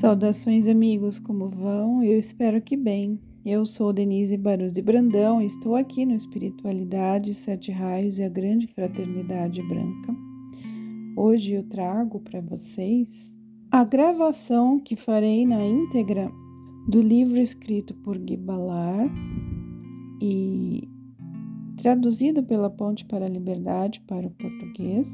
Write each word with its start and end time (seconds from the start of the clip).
Saudações, 0.00 0.68
amigos, 0.68 1.18
como 1.18 1.48
vão? 1.48 2.02
Eu 2.02 2.18
espero 2.18 2.60
que 2.60 2.76
bem. 2.76 3.18
Eu 3.42 3.64
sou 3.64 3.94
Denise 3.94 4.36
Barus 4.36 4.70
de 4.70 4.82
Brandão 4.82 5.40
e 5.40 5.46
estou 5.46 5.74
aqui 5.74 6.04
no 6.04 6.14
Espiritualidade, 6.14 7.32
Sete 7.32 7.72
Raios 7.72 8.18
e 8.18 8.22
a 8.22 8.28
Grande 8.28 8.66
Fraternidade 8.66 9.62
Branca. 9.62 10.14
Hoje 11.16 11.54
eu 11.54 11.62
trago 11.62 12.20
para 12.20 12.42
vocês 12.42 13.34
a 13.70 13.84
gravação 13.84 14.78
que 14.78 14.96
farei 14.96 15.46
na 15.46 15.64
íntegra 15.64 16.30
do 16.86 17.00
livro 17.00 17.40
escrito 17.40 17.94
por 17.94 18.18
Guy 18.18 18.36
Ballard 18.36 19.10
e 20.20 20.90
traduzido 21.78 22.42
pela 22.42 22.68
Ponte 22.68 23.02
para 23.06 23.24
a 23.24 23.30
Liberdade 23.30 24.02
para 24.06 24.26
o 24.26 24.30
português, 24.30 25.08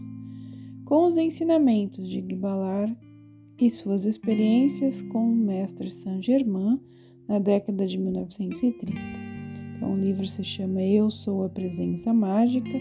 com 0.85 1.07
os 1.07 1.17
ensinamentos 1.17 2.09
de 2.09 2.21
Guy 2.21 2.37
Ballard 2.37 3.12
e 3.59 3.71
suas 3.71 4.05
experiências 4.05 5.03
com 5.03 5.33
o 5.33 5.37
mestre 5.37 5.91
Saint-Germain 5.91 6.81
na 7.29 7.39
década 7.39 7.87
de 7.87 7.99
1930. 7.99 8.87
Então, 9.77 9.95
o 9.95 9.97
livro 9.97 10.27
se 10.27 10.45
chama 10.45 10.83
Eu 10.83 11.11
Sou 11.11 11.45
a 11.45 11.49
Presença 11.49 12.13
Mágica 12.13 12.79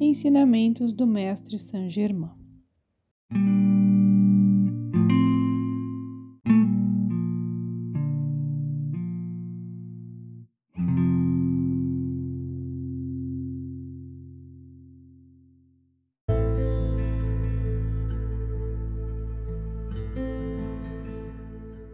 Ensinamentos 0.00 0.92
do 0.92 1.06
Mestre 1.06 1.58
Saint-Germain. 1.58 2.30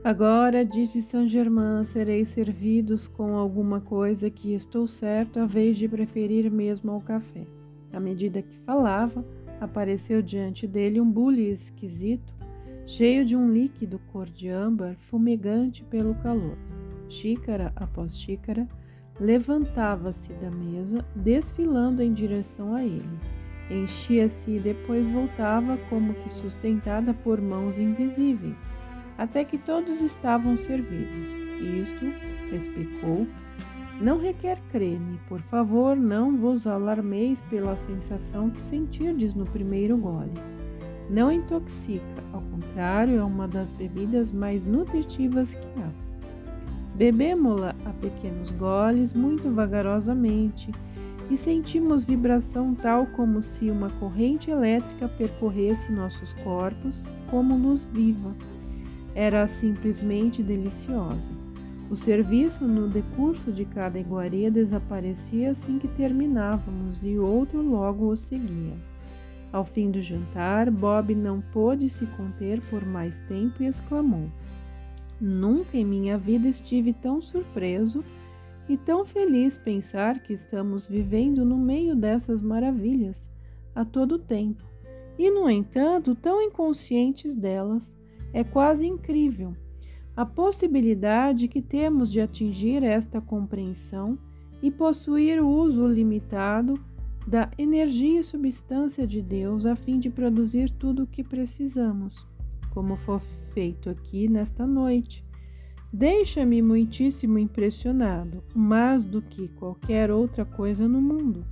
Agora, 0.04 0.66
disse 0.66 1.00
Saint 1.00 1.26
Germain, 1.30 1.82
sereis 1.82 2.28
servidos 2.28 3.08
com 3.08 3.38
alguma 3.38 3.80
coisa 3.80 4.28
que 4.28 4.52
estou 4.52 4.86
certo, 4.86 5.40
a 5.40 5.46
vez 5.46 5.78
de 5.78 5.88
preferir 5.88 6.50
mesmo 6.50 6.92
ao 6.92 7.00
café. 7.00 7.46
À 7.90 7.98
medida 7.98 8.42
que 8.42 8.54
falava, 8.54 9.24
apareceu 9.58 10.20
diante 10.20 10.66
dele 10.66 11.00
um 11.00 11.10
bule 11.10 11.48
esquisito, 11.50 12.34
cheio 12.84 13.24
de 13.24 13.34
um 13.34 13.50
líquido 13.50 13.98
cor 14.12 14.28
de 14.28 14.50
âmbar, 14.50 14.94
fumegante 14.98 15.82
pelo 15.84 16.14
calor. 16.16 16.58
Xícara 17.08 17.72
após 17.74 18.18
xícara, 18.18 18.68
levantava-se 19.18 20.34
da 20.34 20.50
mesa, 20.50 21.02
desfilando 21.16 22.02
em 22.02 22.12
direção 22.12 22.74
a 22.74 22.84
ele. 22.84 23.18
Enchia-se 23.70 24.50
e 24.50 24.60
depois 24.60 25.08
voltava 25.08 25.78
como 25.88 26.12
que 26.12 26.30
sustentada 26.30 27.14
por 27.14 27.40
mãos 27.40 27.78
invisíveis 27.78 28.83
até 29.16 29.44
que 29.44 29.58
todos 29.58 30.00
estavam 30.00 30.56
servidos. 30.56 31.30
Isto, 31.60 32.06
explicou, 32.54 33.26
não 34.00 34.18
requer 34.18 34.58
creme, 34.72 35.20
por 35.28 35.40
favor, 35.40 35.96
não 35.96 36.36
vos 36.36 36.66
alarmeis 36.66 37.40
pela 37.42 37.76
sensação 37.76 38.50
que 38.50 38.60
sentirdes 38.60 39.34
no 39.34 39.46
primeiro 39.46 39.96
gole. 39.96 40.32
Não 41.08 41.30
intoxica, 41.30 42.02
ao 42.32 42.40
contrário, 42.40 43.18
é 43.18 43.24
uma 43.24 43.46
das 43.46 43.70
bebidas 43.70 44.32
mais 44.32 44.64
nutritivas 44.64 45.54
que 45.54 45.66
há. 45.80 45.90
Bebemo-la 46.96 47.74
a 47.84 47.90
pequenos 47.90 48.50
goles, 48.52 49.14
muito 49.14 49.50
vagarosamente, 49.50 50.72
e 51.30 51.36
sentimos 51.36 52.04
vibração 52.04 52.74
tal 52.74 53.06
como 53.06 53.40
se 53.40 53.70
uma 53.70 53.90
corrente 53.90 54.50
elétrica 54.50 55.08
percorresse 55.08 55.92
nossos 55.92 56.32
corpos, 56.34 57.02
como 57.30 57.56
luz 57.56 57.88
viva 57.92 58.34
era 59.14 59.46
simplesmente 59.46 60.42
deliciosa. 60.42 61.30
O 61.90 61.96
serviço 61.96 62.66
no 62.66 62.88
decurso 62.88 63.52
de 63.52 63.64
cada 63.64 63.98
iguaria 63.98 64.50
desaparecia 64.50 65.50
assim 65.50 65.78
que 65.78 65.86
terminávamos 65.86 67.04
e 67.04 67.18
outro 67.18 67.62
logo 67.62 68.08
o 68.08 68.16
seguia. 68.16 68.74
Ao 69.52 69.64
fim 69.64 69.90
do 69.90 70.02
jantar, 70.02 70.70
Bob 70.70 71.14
não 71.14 71.40
pôde 71.40 71.88
se 71.88 72.06
conter 72.06 72.60
por 72.68 72.84
mais 72.84 73.20
tempo 73.28 73.62
e 73.62 73.66
exclamou: 73.66 74.28
Nunca 75.20 75.76
em 75.76 75.84
minha 75.84 76.18
vida 76.18 76.48
estive 76.48 76.92
tão 76.92 77.22
surpreso 77.22 78.02
e 78.68 78.76
tão 78.76 79.04
feliz 79.04 79.56
pensar 79.56 80.20
que 80.20 80.32
estamos 80.32 80.86
vivendo 80.86 81.44
no 81.44 81.56
meio 81.56 81.94
dessas 81.94 82.42
maravilhas 82.42 83.28
a 83.74 83.84
todo 83.84 84.18
tempo, 84.18 84.64
e 85.18 85.30
no 85.30 85.48
entanto 85.48 86.14
tão 86.14 86.42
inconscientes 86.42 87.36
delas 87.36 87.94
é 88.34 88.44
quase 88.44 88.84
incrível 88.84 89.56
a 90.16 90.26
possibilidade 90.26 91.48
que 91.48 91.62
temos 91.62 92.10
de 92.10 92.20
atingir 92.20 92.82
esta 92.82 93.20
compreensão 93.20 94.18
e 94.62 94.70
possuir 94.70 95.42
o 95.42 95.48
uso 95.48 95.86
limitado 95.86 96.78
da 97.26 97.50
energia 97.56 98.20
e 98.20 98.24
substância 98.24 99.06
de 99.06 99.22
Deus 99.22 99.64
a 99.64 99.74
fim 99.74 99.98
de 99.98 100.10
produzir 100.10 100.70
tudo 100.70 101.04
o 101.04 101.06
que 101.06 101.24
precisamos, 101.24 102.26
como 102.70 102.96
foi 102.96 103.20
feito 103.52 103.88
aqui 103.88 104.28
nesta 104.28 104.66
noite. 104.66 105.24
Deixa-me 105.92 106.60
muitíssimo 106.60 107.38
impressionado, 107.38 108.42
mais 108.54 109.04
do 109.04 109.22
que 109.22 109.48
qualquer 109.48 110.10
outra 110.10 110.44
coisa 110.44 110.86
no 110.86 111.00
mundo. 111.00 111.46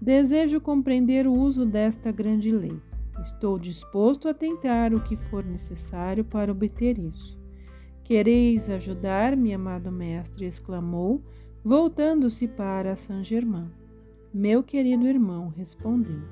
Desejo 0.00 0.60
compreender 0.60 1.26
o 1.26 1.32
uso 1.32 1.64
desta 1.64 2.10
grande 2.10 2.50
lei. 2.50 2.80
Estou 3.20 3.58
disposto 3.58 4.28
a 4.28 4.34
tentar 4.34 4.92
o 4.92 5.00
que 5.00 5.16
for 5.16 5.44
necessário 5.44 6.24
para 6.24 6.52
obter 6.52 6.98
isso. 6.98 7.38
Quereis 8.02 8.68
ajudar-me, 8.68 9.54
amado 9.54 9.90
mestre? 9.90 10.44
exclamou, 10.44 11.22
voltando-se 11.64 12.46
para 12.46 12.96
Saint-Germain. 12.96 13.70
Meu 14.32 14.62
querido 14.62 15.06
irmão, 15.06 15.48
respondeu, 15.48 16.22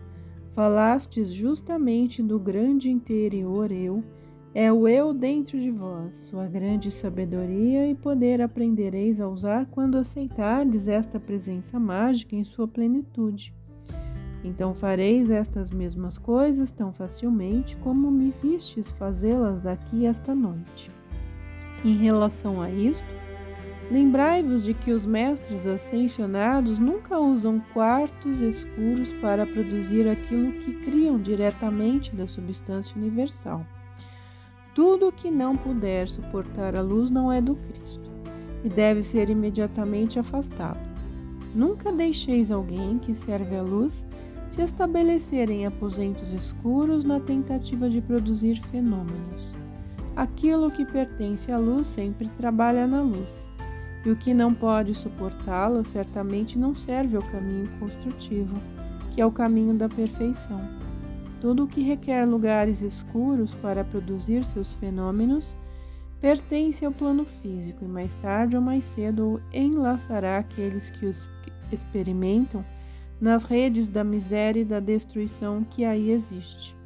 falastes 0.50 1.30
justamente 1.30 2.22
do 2.22 2.38
grande 2.38 2.90
interior 2.90 3.70
eu, 3.70 4.04
é 4.54 4.70
o 4.70 4.86
eu 4.86 5.14
dentro 5.14 5.58
de 5.58 5.70
vós, 5.70 6.14
sua 6.18 6.46
grande 6.46 6.90
sabedoria 6.90 7.88
e 7.88 7.94
poder 7.94 8.42
aprendereis 8.42 9.18
a 9.18 9.26
usar 9.26 9.64
quando 9.70 9.96
aceitardes 9.96 10.88
esta 10.88 11.18
presença 11.18 11.80
mágica 11.80 12.36
em 12.36 12.44
sua 12.44 12.68
plenitude. 12.68 13.54
Então 14.44 14.74
fareis 14.74 15.30
estas 15.30 15.70
mesmas 15.70 16.18
coisas 16.18 16.72
tão 16.72 16.92
facilmente 16.92 17.76
como 17.76 18.10
me 18.10 18.32
vistes 18.42 18.90
fazê-las 18.92 19.66
aqui 19.66 20.04
esta 20.06 20.34
noite. 20.34 20.90
Em 21.84 21.96
relação 21.96 22.60
a 22.60 22.70
isto, 22.70 23.06
lembrai-vos 23.90 24.64
de 24.64 24.74
que 24.74 24.92
os 24.92 25.06
mestres 25.06 25.66
ascensionados 25.66 26.78
nunca 26.78 27.18
usam 27.18 27.60
quartos 27.72 28.40
escuros 28.40 29.12
para 29.20 29.46
produzir 29.46 30.08
aquilo 30.08 30.52
que 30.52 30.72
criam 30.84 31.18
diretamente 31.18 32.14
da 32.14 32.26
substância 32.26 32.96
universal. 32.96 33.64
Tudo 34.74 35.08
o 35.08 35.12
que 35.12 35.30
não 35.30 35.56
puder 35.56 36.08
suportar 36.08 36.74
a 36.74 36.80
luz 36.80 37.10
não 37.10 37.30
é 37.30 37.40
do 37.40 37.54
Cristo 37.54 38.10
e 38.64 38.68
deve 38.68 39.04
ser 39.04 39.28
imediatamente 39.28 40.18
afastado. 40.18 40.80
Nunca 41.54 41.92
deixeis 41.92 42.50
alguém 42.50 42.98
que 42.98 43.14
serve 43.14 43.54
a 43.56 43.62
luz 43.62 44.02
se 44.52 44.60
estabelecerem 44.60 45.64
aposentos 45.64 46.30
escuros 46.34 47.04
na 47.04 47.18
tentativa 47.18 47.88
de 47.88 48.02
produzir 48.02 48.60
fenômenos. 48.64 49.50
Aquilo 50.14 50.70
que 50.70 50.84
pertence 50.84 51.50
à 51.50 51.56
luz 51.56 51.86
sempre 51.86 52.28
trabalha 52.36 52.86
na 52.86 53.00
luz, 53.00 53.42
e 54.04 54.10
o 54.10 54.16
que 54.16 54.34
não 54.34 54.52
pode 54.52 54.94
suportá-la 54.94 55.82
certamente 55.84 56.58
não 56.58 56.74
serve 56.74 57.16
ao 57.16 57.22
caminho 57.22 57.66
construtivo, 57.78 58.54
que 59.14 59.22
é 59.22 59.26
o 59.26 59.32
caminho 59.32 59.72
da 59.72 59.88
perfeição. 59.88 60.60
Tudo 61.40 61.64
o 61.64 61.66
que 61.66 61.80
requer 61.80 62.26
lugares 62.26 62.82
escuros 62.82 63.54
para 63.54 63.82
produzir 63.82 64.44
seus 64.44 64.74
fenômenos 64.74 65.56
pertence 66.20 66.84
ao 66.84 66.92
plano 66.92 67.24
físico 67.24 67.86
e 67.86 67.88
mais 67.88 68.14
tarde 68.16 68.54
ou 68.54 68.60
mais 68.60 68.84
cedo 68.84 69.40
enlaçará 69.50 70.36
aqueles 70.36 70.90
que 70.90 71.06
os 71.06 71.26
experimentam 71.72 72.62
nas 73.22 73.44
redes 73.44 73.88
da 73.88 74.02
miséria 74.02 74.62
e 74.62 74.64
da 74.64 74.80
destruição 74.80 75.62
que 75.62 75.84
aí 75.84 76.10
existe. 76.10 76.76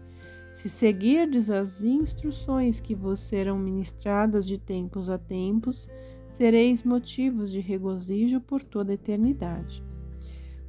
Se 0.53 0.69
seguirdes 0.69 1.49
as 1.49 1.81
instruções 1.81 2.79
que 2.79 2.94
vos 2.94 3.21
serão 3.21 3.59
ministradas 3.59 4.47
de 4.47 4.59
tempos 4.59 5.09
a 5.09 5.17
tempos, 5.17 5.88
sereis 6.35 6.83
motivos 6.83 7.50
de 7.50 7.61
regozijo 7.61 8.38
por 8.38 8.62
toda 8.62 8.93
a 8.93 8.94
eternidade. 8.94 9.83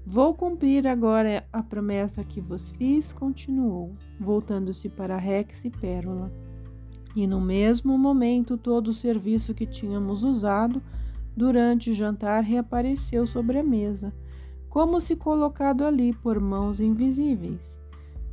Vou 0.06 0.34
cumprir 0.34 0.88
agora 0.88 1.46
a 1.52 1.62
promessa 1.62 2.24
que 2.24 2.40
vos 2.40 2.70
fiz, 2.70 3.12
continuou, 3.12 3.94
voltando-se 4.18 4.88
para 4.88 5.18
Rex 5.18 5.66
e 5.66 5.70
Pérola. 5.70 6.31
E 7.13 7.28
no 7.28 7.42
mesmo 7.42 7.98
momento, 7.98 8.58
todo 8.58 8.88
o 8.88 8.94
serviço 8.94 9.54
que 9.54 9.66
tínhamos 9.66 10.24
usado 10.24 10.81
durante 11.36 11.92
o 11.92 11.94
jantar 11.94 12.42
reapareceu 12.42 13.28
sobre 13.28 13.60
a 13.60 13.63
mesa 13.63 14.13
como 14.69 15.00
se 15.02 15.16
colocado 15.16 15.86
ali 15.86 16.14
por 16.14 16.40
mãos 16.40 16.80
invisíveis. 16.80 17.78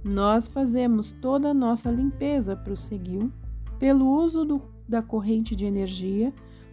Nós 0.03 0.49
fazemos 0.49 1.13
toda 1.21 1.51
a 1.51 1.55
nossa 1.55 1.91
limpeza, 1.91 2.55
prosseguiu, 2.55 3.33
pelo 3.79 4.07
uso 4.07 4.45
do 4.45 4.75
da 4.89 5.03
corrente 5.03 5.57
de 5.57 5.65
energia, 5.65 6.33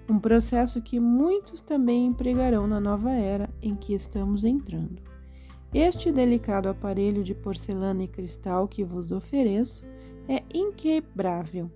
um 0.09 0.19
processo 0.19 0.81
que 0.81 0.99
muitos 0.99 1.61
também 1.61 2.05
empregarão 2.05 2.67
na 2.67 2.79
nova 2.79 3.11
era 3.11 3.49
em 3.61 3.75
que 3.75 3.93
estamos 3.93 4.43
entrando. 4.43 5.01
Este 5.73 6.11
delicado 6.11 6.67
aparelho 6.67 7.23
de 7.23 7.33
porcelana 7.33 8.03
e 8.03 8.07
cristal 8.07 8.67
que 8.67 8.83
vos 8.83 9.11
ofereço 9.11 9.83
é 10.27 10.43
inquebrável. 10.53 11.71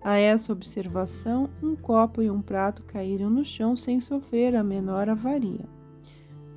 A 0.00 0.16
essa 0.16 0.52
observação, 0.52 1.50
um 1.62 1.74
copo 1.74 2.22
e 2.22 2.30
um 2.30 2.40
prato 2.40 2.82
caíram 2.84 3.28
no 3.28 3.44
chão 3.44 3.74
sem 3.74 4.00
sofrer 4.00 4.54
a 4.54 4.62
menor 4.62 5.08
avaria. 5.08 5.64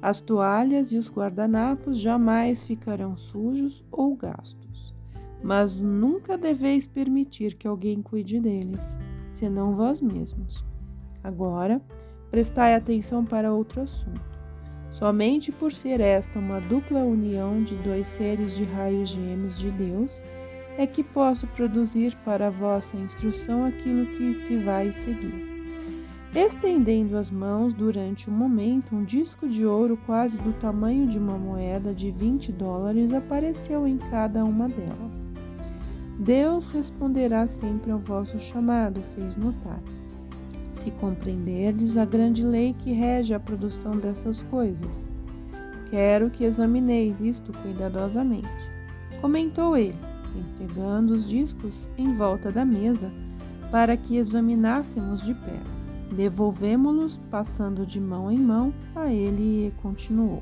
As 0.06 0.22
toalhas 0.22 0.92
e 0.92 0.98
os 0.98 1.10
guardanapos 1.10 1.98
jamais 1.98 2.64
ficarão 2.64 3.18
sujos 3.18 3.84
ou 3.92 4.16
gastos, 4.16 4.94
mas 5.42 5.82
nunca 5.82 6.38
deveis 6.38 6.86
permitir 6.86 7.56
que 7.56 7.68
alguém 7.68 8.04
cuide 8.04 8.40
deles, 8.40 8.80
senão 9.34 9.76
vós 9.76 10.02
mesmos. 10.02 10.64
Agora, 11.24 11.82
prestai 12.30 12.76
atenção 12.76 13.26
para 13.26 13.52
outro 13.52 13.82
assunto. 13.82 14.22
Somente 14.92 15.52
por 15.52 15.74
ser 15.74 16.00
esta 16.00 16.38
uma 16.38 16.62
dupla 16.62 17.00
união 17.00 17.64
de 17.64 17.76
dois 17.78 18.06
seres 18.06 18.56
de 18.56 18.64
raios 18.64 19.10
gêmeos 19.10 19.58
de 19.58 19.72
Deus, 19.72 20.22
é 20.78 20.86
que 20.86 21.04
posso 21.04 21.48
produzir 21.48 22.16
para 22.24 22.46
a 22.46 22.52
vossa 22.52 22.96
instrução 22.96 23.66
aquilo 23.66 24.06
que 24.06 24.36
se 24.46 24.56
vai 24.58 24.92
seguir. 24.92 25.55
Estendendo 26.36 27.16
as 27.16 27.30
mãos 27.30 27.74
durante 27.74 28.30
um 28.30 28.34
momento, 28.34 28.94
um 28.94 29.06
disco 29.06 29.48
de 29.48 29.66
ouro 29.66 29.98
quase 30.06 30.38
do 30.38 30.52
tamanho 30.52 31.08
de 31.08 31.18
uma 31.18 31.38
moeda 31.38 31.94
de 31.94 32.12
20 32.12 32.52
dólares 32.52 33.14
apareceu 33.14 33.88
em 33.88 33.98
cada 33.98 34.44
uma 34.44 34.68
delas. 34.68 35.14
Deus 36.20 36.68
responderá 36.68 37.48
sempre 37.48 37.90
ao 37.90 38.00
vosso 38.00 38.38
chamado, 38.38 39.02
fez 39.16 39.38
notar. 39.38 39.80
Se 40.74 40.92
compreenderdes 40.92 41.96
a 41.96 42.04
grande 42.04 42.44
lei 42.44 42.76
que 42.80 42.92
rege 42.92 43.34
a 43.34 43.40
produção 43.40 43.94
dessas 43.98 44.44
coisas, 44.44 44.92
quero 45.90 46.30
que 46.30 46.44
examineis 46.44 47.22
isto 47.22 47.54
cuidadosamente. 47.62 48.50
Comentou 49.22 49.78
ele, 49.78 49.96
entregando 50.36 51.14
os 51.14 51.26
discos 51.26 51.88
em 51.98 52.14
volta 52.14 52.52
da 52.52 52.66
mesa 52.66 53.10
para 53.72 53.96
que 53.96 54.18
examinássemos 54.18 55.22
de 55.22 55.34
perto. 55.34 55.75
Devolvemo-los, 56.16 57.20
passando 57.30 57.86
de 57.86 58.00
mão 58.00 58.32
em 58.32 58.38
mão 58.38 58.74
a 58.96 59.12
ele, 59.12 59.68
e 59.68 59.72
continuou. 59.82 60.42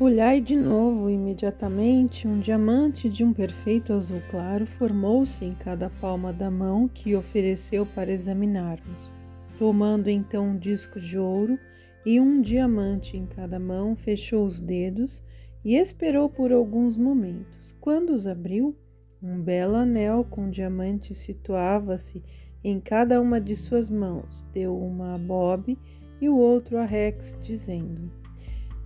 Olhai 0.00 0.40
de 0.40 0.56
novo, 0.56 1.10
imediatamente, 1.10 2.26
um 2.26 2.40
diamante 2.40 3.08
de 3.08 3.22
um 3.22 3.32
perfeito 3.32 3.92
azul 3.92 4.20
claro 4.30 4.66
formou-se 4.66 5.44
em 5.44 5.54
cada 5.54 5.90
palma 5.90 6.32
da 6.32 6.50
mão 6.50 6.88
que 6.88 7.14
ofereceu 7.14 7.84
para 7.84 8.10
examinarmos. 8.10 9.12
Tomando 9.58 10.08
então 10.08 10.48
um 10.48 10.58
disco 10.58 10.98
de 10.98 11.18
ouro 11.18 11.58
e 12.04 12.18
um 12.18 12.40
diamante 12.40 13.16
em 13.16 13.26
cada 13.26 13.58
mão, 13.58 13.94
fechou 13.94 14.46
os 14.46 14.58
dedos 14.58 15.22
e 15.62 15.76
esperou 15.76 16.30
por 16.30 16.50
alguns 16.50 16.96
momentos. 16.96 17.76
Quando 17.78 18.10
os 18.10 18.26
abriu, 18.26 18.74
um 19.22 19.38
belo 19.38 19.74
anel 19.76 20.24
com 20.24 20.48
diamante 20.48 21.14
situava-se 21.14 22.22
em 22.62 22.78
cada 22.78 23.20
uma 23.20 23.40
de 23.40 23.56
suas 23.56 23.88
mãos, 23.88 24.46
deu 24.52 24.76
uma 24.76 25.14
a 25.14 25.18
Bob 25.18 25.78
e 26.20 26.28
o 26.28 26.36
outro 26.36 26.78
a 26.78 26.84
Rex, 26.84 27.36
dizendo: 27.40 28.10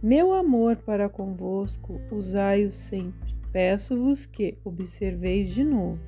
Meu 0.03 0.33
amor 0.33 0.77
para 0.77 1.09
convosco, 1.09 2.01
usai-o 2.11 2.71
sempre. 2.71 3.35
Peço-vos 3.53 4.27
que 4.27 4.57
observeis 4.65 5.51
de 5.51 5.65
novo. 5.65 6.01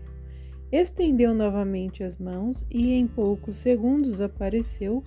Estendeu 0.71 1.33
novamente 1.33 2.03
as 2.03 2.17
mãos 2.17 2.67
e 2.71 2.93
em 2.93 3.07
poucos 3.07 3.57
segundos 3.57 4.21
apareceu, 4.21 5.03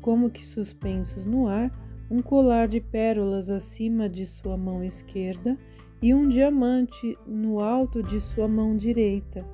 como 0.00 0.30
que 0.30 0.46
suspensos 0.46 1.26
no 1.26 1.48
ar, 1.48 1.70
um 2.10 2.22
colar 2.22 2.66
de 2.68 2.80
pérolas 2.80 3.50
acima 3.50 4.08
de 4.08 4.24
sua 4.26 4.56
mão 4.56 4.82
esquerda 4.82 5.58
e 6.02 6.14
um 6.14 6.26
diamante 6.28 7.18
no 7.26 7.60
alto 7.60 8.02
de 8.02 8.20
sua 8.20 8.48
mão 8.48 8.76
direita. 8.76 9.44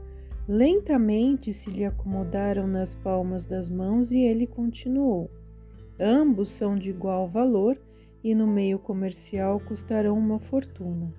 Lentamente 0.49 1.53
se 1.53 1.69
lhe 1.71 1.85
acomodaram 1.85 2.69
nas 2.69 2.95
palmas 2.95 3.45
das 3.45 3.69
mãos 3.69 4.13
e 4.13 4.19
ele 4.19 4.47
continuou. 4.47 5.29
Ambos 5.99 6.49
são 6.51 6.77
de 6.77 6.91
igual 6.91 7.27
valor 7.27 7.77
e 8.23 8.33
no 8.33 8.47
meio 8.47 8.79
comercial 8.79 9.59
custarão 9.59 10.17
uma 10.17 10.39
fortuna. 10.39 11.13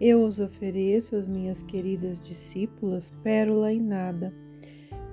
Eu 0.00 0.24
os 0.24 0.40
ofereço 0.40 1.14
às 1.14 1.28
minhas 1.28 1.62
queridas 1.62 2.20
discípulas 2.20 3.12
pérola 3.22 3.72
e 3.72 3.78
nada, 3.78 4.34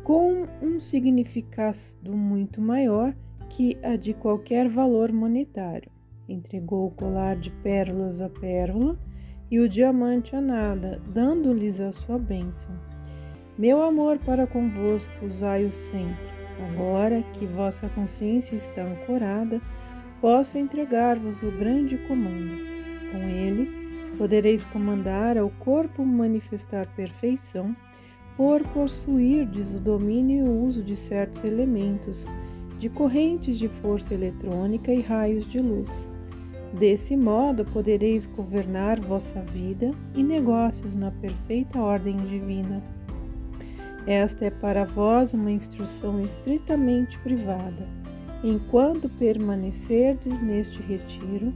com 0.03 0.47
um 0.63 0.79
significado 0.79 2.17
muito 2.17 2.59
maior 2.59 3.15
que 3.49 3.77
a 3.83 3.95
de 3.95 4.15
qualquer 4.15 4.67
valor 4.67 5.11
monetário. 5.11 5.91
Entregou 6.27 6.87
o 6.87 6.91
colar 6.91 7.35
de 7.35 7.51
pérolas 7.51 8.19
a 8.19 8.29
pérola 8.29 8.97
e 9.51 9.59
o 9.59 9.69
diamante 9.69 10.35
a 10.35 10.41
nada, 10.41 10.99
dando-lhes 11.13 11.79
a 11.79 11.91
sua 11.91 12.17
bênção. 12.17 12.88
Meu 13.59 13.83
amor 13.83 14.17
para 14.19 14.47
convosco, 14.47 15.25
usai-o 15.25 15.69
sempre. 15.69 16.29
Agora 16.71 17.21
que 17.33 17.45
vossa 17.45 17.89
consciência 17.89 18.55
está 18.55 18.83
ancorada, 18.83 19.61
posso 20.21 20.57
entregar-vos 20.57 21.43
o 21.43 21.51
grande 21.51 21.97
comando. 21.97 22.57
Com 23.11 23.17
ele, 23.17 23.69
podereis 24.17 24.65
comandar 24.65 25.37
ao 25.37 25.49
corpo 25.49 26.05
manifestar 26.05 26.87
perfeição, 26.95 27.75
por 28.37 28.63
possuirdes 28.67 29.75
o 29.75 29.79
domínio 29.81 30.45
e 30.45 30.49
o 30.49 30.63
uso 30.63 30.81
de 30.81 30.95
certos 30.95 31.43
elementos, 31.43 32.29
de 32.77 32.87
correntes 32.87 33.59
de 33.59 33.67
força 33.67 34.13
eletrônica 34.13 34.93
e 34.93 35.01
raios 35.01 35.45
de 35.45 35.59
luz. 35.59 36.09
Desse 36.79 37.17
modo, 37.17 37.65
podereis 37.65 38.25
governar 38.25 39.01
vossa 39.01 39.41
vida 39.41 39.91
e 40.15 40.23
negócios 40.23 40.95
na 40.95 41.11
perfeita 41.11 41.77
ordem 41.81 42.15
divina. 42.15 42.81
Esta 44.09 44.45
é 44.45 44.49
para 44.49 44.85
vós 44.85 45.35
uma 45.35 45.51
instrução 45.51 46.19
estritamente 46.19 47.15
privada, 47.19 47.87
enquanto 48.43 49.07
permanecerdes 49.07 50.41
neste 50.41 50.81
retiro, 50.81 51.53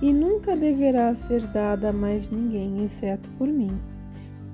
e 0.00 0.12
nunca 0.12 0.54
deverá 0.54 1.12
ser 1.16 1.44
dada 1.48 1.88
a 1.88 1.92
mais 1.92 2.30
ninguém, 2.30 2.84
exceto 2.84 3.28
por 3.30 3.48
mim. 3.48 3.76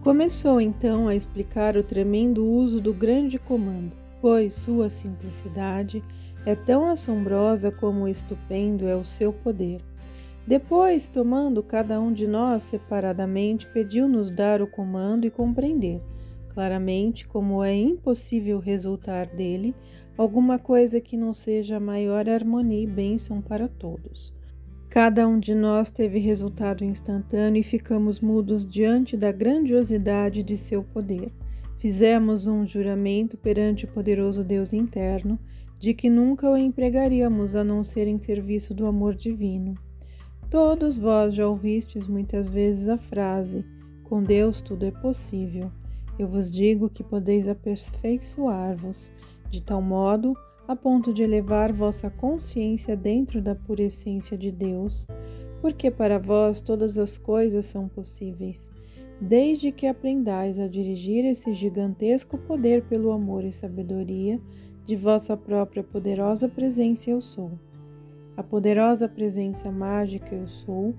Começou 0.00 0.62
então 0.62 1.08
a 1.08 1.14
explicar 1.14 1.76
o 1.76 1.82
tremendo 1.82 2.42
uso 2.42 2.80
do 2.80 2.94
grande 2.94 3.38
comando, 3.38 3.94
pois 4.22 4.54
sua 4.54 4.88
simplicidade 4.88 6.02
é 6.46 6.54
tão 6.54 6.88
assombrosa 6.88 7.70
como 7.70 8.08
estupendo 8.08 8.88
é 8.88 8.96
o 8.96 9.04
seu 9.04 9.30
poder. 9.30 9.82
Depois, 10.46 11.06
tomando 11.06 11.62
cada 11.62 12.00
um 12.00 12.14
de 12.14 12.26
nós 12.26 12.62
separadamente, 12.62 13.66
pediu-nos 13.66 14.30
dar 14.30 14.62
o 14.62 14.66
comando 14.66 15.26
e 15.26 15.30
compreender 15.30 16.00
claramente 16.54 17.26
como 17.26 17.62
é 17.62 17.74
impossível 17.74 18.58
resultar 18.58 19.26
dele 19.26 19.74
alguma 20.16 20.58
coisa 20.58 21.00
que 21.00 21.16
não 21.16 21.32
seja 21.32 21.80
maior 21.80 22.28
harmonia 22.28 22.82
e 22.82 22.86
bênção 22.86 23.40
para 23.40 23.68
todos. 23.68 24.34
Cada 24.88 25.26
um 25.26 25.38
de 25.38 25.54
nós 25.54 25.90
teve 25.90 26.18
resultado 26.18 26.84
instantâneo 26.84 27.60
e 27.60 27.64
ficamos 27.64 28.20
mudos 28.20 28.66
diante 28.66 29.16
da 29.16 29.32
grandiosidade 29.32 30.42
de 30.42 30.56
seu 30.56 30.82
poder. 30.82 31.32
Fizemos 31.78 32.46
um 32.46 32.66
juramento 32.66 33.36
perante 33.36 33.86
o 33.86 33.88
poderoso 33.88 34.44
Deus 34.44 34.72
interno 34.72 35.38
de 35.78 35.94
que 35.94 36.10
nunca 36.10 36.48
o 36.48 36.56
empregaríamos 36.56 37.56
a 37.56 37.64
não 37.64 37.82
ser 37.82 38.06
em 38.06 38.18
serviço 38.18 38.74
do 38.74 38.86
amor 38.86 39.14
divino. 39.14 39.74
Todos 40.50 40.98
vós 40.98 41.34
já 41.34 41.48
ouvistes 41.48 42.06
muitas 42.06 42.46
vezes 42.46 42.88
a 42.88 42.98
frase: 42.98 43.64
com 44.04 44.22
Deus 44.22 44.60
tudo 44.60 44.84
é 44.84 44.90
possível. 44.90 45.72
Eu 46.18 46.28
vos 46.28 46.50
digo 46.50 46.88
que 46.88 47.02
podeis 47.02 47.48
aperfeiçoar-vos 47.48 49.12
de 49.50 49.62
tal 49.62 49.82
modo 49.82 50.36
a 50.68 50.76
ponto 50.76 51.12
de 51.12 51.22
elevar 51.22 51.72
vossa 51.72 52.08
consciência 52.10 52.96
dentro 52.96 53.42
da 53.42 53.54
pura 53.54 53.82
essência 53.82 54.36
de 54.36 54.50
Deus, 54.50 55.06
porque 55.60 55.90
para 55.90 56.18
vós 56.18 56.60
todas 56.60 56.98
as 56.98 57.18
coisas 57.18 57.66
são 57.66 57.88
possíveis, 57.88 58.68
desde 59.20 59.72
que 59.72 59.86
aprendais 59.86 60.58
a 60.58 60.68
dirigir 60.68 61.24
esse 61.24 61.52
gigantesco 61.52 62.38
poder 62.38 62.82
pelo 62.84 63.12
amor 63.12 63.44
e 63.44 63.52
sabedoria 63.52 64.40
de 64.84 64.96
vossa 64.96 65.36
própria 65.36 65.82
poderosa 65.82 66.48
presença 66.48 67.10
Eu 67.10 67.20
Sou. 67.20 67.52
A 68.36 68.42
poderosa 68.42 69.08
presença 69.08 69.70
mágica 69.70 70.34
Eu 70.34 70.48
Sou 70.48 70.94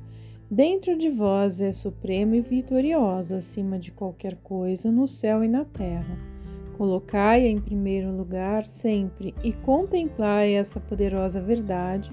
Dentro 0.53 0.95
de 0.95 1.09
vós 1.09 1.59
é 1.59 1.71
suprema 1.71 2.35
e 2.35 2.41
vitoriosa 2.41 3.37
acima 3.37 3.79
de 3.79 3.91
qualquer 3.91 4.35
coisa 4.35 4.91
no 4.91 5.07
céu 5.07 5.43
e 5.43 5.47
na 5.47 5.65
terra. 5.65 6.15
Colocai-a 6.77 7.47
em 7.49 7.59
primeiro 7.59 8.15
lugar 8.15 8.63
sempre 8.67 9.33
e 9.43 9.51
contemplai 9.51 10.53
essa 10.53 10.79
poderosa 10.79 11.41
verdade 11.41 12.11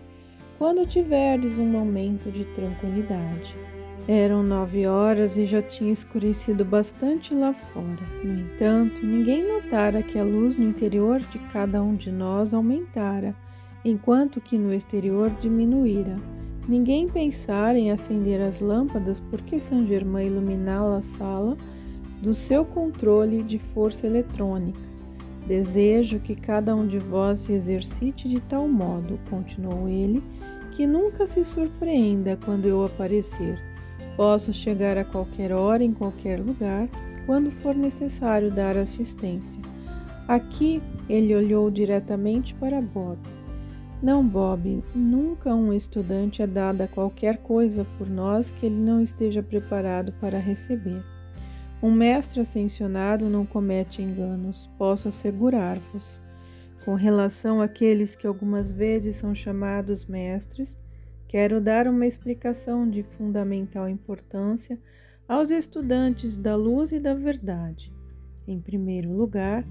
quando 0.56 0.86
tiverdes 0.86 1.58
um 1.58 1.66
momento 1.66 2.30
de 2.32 2.46
tranquilidade. 2.46 3.54
Eram 4.08 4.42
nove 4.42 4.86
horas 4.86 5.36
e 5.36 5.44
já 5.44 5.60
tinha 5.60 5.92
escurecido 5.92 6.64
bastante 6.64 7.34
lá 7.34 7.52
fora. 7.52 8.00
No 8.24 8.40
entanto, 8.40 9.04
ninguém 9.04 9.46
notara 9.46 10.02
que 10.02 10.18
a 10.18 10.24
luz 10.24 10.56
no 10.56 10.64
interior 10.64 11.20
de 11.20 11.38
cada 11.52 11.82
um 11.82 11.94
de 11.94 12.10
nós 12.10 12.54
aumentara, 12.54 13.36
enquanto 13.84 14.40
que 14.40 14.56
no 14.56 14.72
exterior 14.72 15.28
diminuíra. 15.28 16.16
Ninguém 16.68 17.08
pensara 17.08 17.78
em 17.78 17.90
acender 17.90 18.40
as 18.40 18.60
lâmpadas 18.60 19.18
porque 19.18 19.58
Saint 19.58 19.86
Germain 19.86 20.26
iluminava 20.26 20.98
a 20.98 21.02
sala 21.02 21.56
do 22.22 22.34
seu 22.34 22.64
controle 22.64 23.42
de 23.42 23.58
força 23.58 24.06
eletrônica. 24.06 24.80
Desejo 25.46 26.20
que 26.20 26.36
cada 26.36 26.76
um 26.76 26.86
de 26.86 26.98
vós 26.98 27.40
se 27.40 27.52
exercite 27.52 28.28
de 28.28 28.40
tal 28.40 28.68
modo, 28.68 29.18
continuou 29.28 29.88
ele, 29.88 30.22
que 30.72 30.86
nunca 30.86 31.26
se 31.26 31.44
surpreenda 31.44 32.36
quando 32.36 32.66
eu 32.66 32.84
aparecer 32.84 33.58
Posso 34.20 34.52
chegar 34.52 34.98
a 34.98 35.04
qualquer 35.04 35.50
hora, 35.50 35.82
em 35.82 35.94
qualquer 35.94 36.38
lugar, 36.40 36.86
quando 37.24 37.50
for 37.50 37.74
necessário 37.74 38.54
dar 38.54 38.76
assistência. 38.76 39.62
Aqui 40.28 40.82
ele 41.08 41.34
olhou 41.34 41.70
diretamente 41.70 42.54
para 42.54 42.82
Bob. 42.82 43.18
Não, 44.02 44.26
Bob, 44.26 44.82
nunca 44.94 45.54
um 45.54 45.72
estudante 45.72 46.40
é 46.42 46.46
dado 46.46 46.80
a 46.80 46.88
qualquer 46.88 47.38
coisa 47.38 47.84
por 47.98 48.08
nós 48.08 48.50
que 48.50 48.66
ele 48.66 48.80
não 48.80 49.02
esteja 49.02 49.42
preparado 49.42 50.12
para 50.14 50.38
receber. 50.38 51.02
Um 51.82 51.90
mestre 51.90 52.40
ascensionado 52.40 53.28
não 53.28 53.44
comete 53.44 54.02
enganos, 54.02 54.70
posso 54.78 55.08
assegurar-vos. 55.08 56.22
Com 56.84 56.94
relação 56.94 57.60
àqueles 57.60 58.16
que 58.16 58.26
algumas 58.26 58.72
vezes 58.72 59.16
são 59.16 59.34
chamados 59.34 60.06
mestres, 60.06 60.78
Quero 61.30 61.60
dar 61.60 61.86
uma 61.86 62.08
explicação 62.08 62.90
de 62.90 63.04
fundamental 63.04 63.88
importância 63.88 64.76
aos 65.28 65.52
estudantes 65.52 66.36
da 66.36 66.56
luz 66.56 66.90
e 66.90 66.98
da 66.98 67.14
verdade. 67.14 67.94
Em 68.48 68.58
primeiro 68.58 69.12
lugar, 69.12 69.64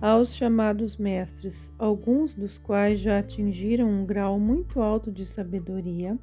aos 0.00 0.34
chamados 0.34 0.96
mestres, 0.96 1.72
alguns 1.78 2.34
dos 2.34 2.58
quais 2.58 3.00
já 3.00 3.18
atingiram 3.18 3.88
um 3.88 4.04
grau 4.04 4.38
muito 4.38 4.80
alto 4.80 5.10
de 5.10 5.24
sabedoria, 5.24 6.18